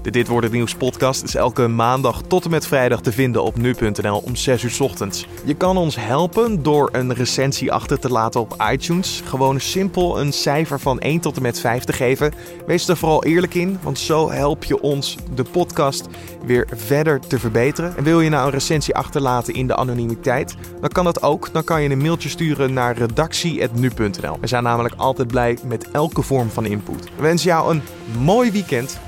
De 0.07 0.13
Dit 0.13 0.29
wordt 0.29 0.45
het 0.45 0.55
nieuws 0.55 0.75
podcast 0.75 1.23
is 1.23 1.35
elke 1.35 1.69
maandag 1.69 2.23
tot 2.23 2.45
en 2.45 2.51
met 2.51 2.67
vrijdag 2.67 3.01
te 3.01 3.13
vinden 3.13 3.43
op 3.43 3.57
nu.nl 3.57 4.19
om 4.19 4.37
6 4.37 4.63
uur 4.63 4.77
ochtends. 4.81 5.27
Je 5.45 5.55
kan 5.55 5.77
ons 5.77 5.97
helpen 5.97 6.63
door 6.63 6.89
een 6.93 7.15
recensie 7.15 7.73
achter 7.73 7.99
te 7.99 8.11
laten 8.11 8.41
op 8.41 8.65
iTunes. 8.73 9.23
Gewoon 9.25 9.61
simpel 9.61 10.21
een 10.21 10.33
cijfer 10.33 10.81
van 10.81 11.01
1 11.01 11.21
tot 11.21 11.37
en 11.37 11.43
met 11.43 11.61
5 11.61 11.85
te 11.85 11.93
geven. 11.93 12.33
Wees 12.67 12.89
er 12.89 12.97
vooral 12.97 13.25
eerlijk 13.25 13.55
in, 13.55 13.79
want 13.83 13.99
zo 13.99 14.31
help 14.31 14.65
je 14.65 14.81
ons 14.81 15.17
de 15.35 15.43
podcast 15.43 16.07
weer 16.45 16.69
verder 16.75 17.21
te 17.21 17.39
verbeteren. 17.39 17.97
En 17.97 18.05
wil 18.05 18.21
je 18.21 18.31
nou 18.31 18.47
een 18.47 18.53
recensie 18.53 18.95
achterlaten 18.95 19.55
in 19.55 19.67
de 19.67 19.77
anonimiteit, 19.77 20.57
dan 20.81 20.91
kan 20.91 21.05
dat 21.05 21.23
ook. 21.23 21.53
Dan 21.53 21.65
kan 21.65 21.83
je 21.83 21.91
een 21.91 22.03
mailtje 22.03 22.29
sturen 22.29 22.73
naar 22.73 22.97
redactie.nu.nl. 22.97 24.37
We 24.41 24.47
zijn 24.47 24.63
namelijk 24.63 24.95
altijd 24.97 25.29
blij 25.29 25.59
met 25.65 25.91
elke 25.91 26.23
vorm 26.23 26.51
van 26.51 26.67
input. 26.67 27.05
We 27.17 27.23
wensen 27.23 27.49
jou 27.49 27.75
een 27.75 27.83
mooi 28.19 28.51
weekend 28.51 28.99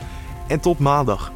en 0.48 0.60
tot 0.60 0.78
maandag. 0.78 1.32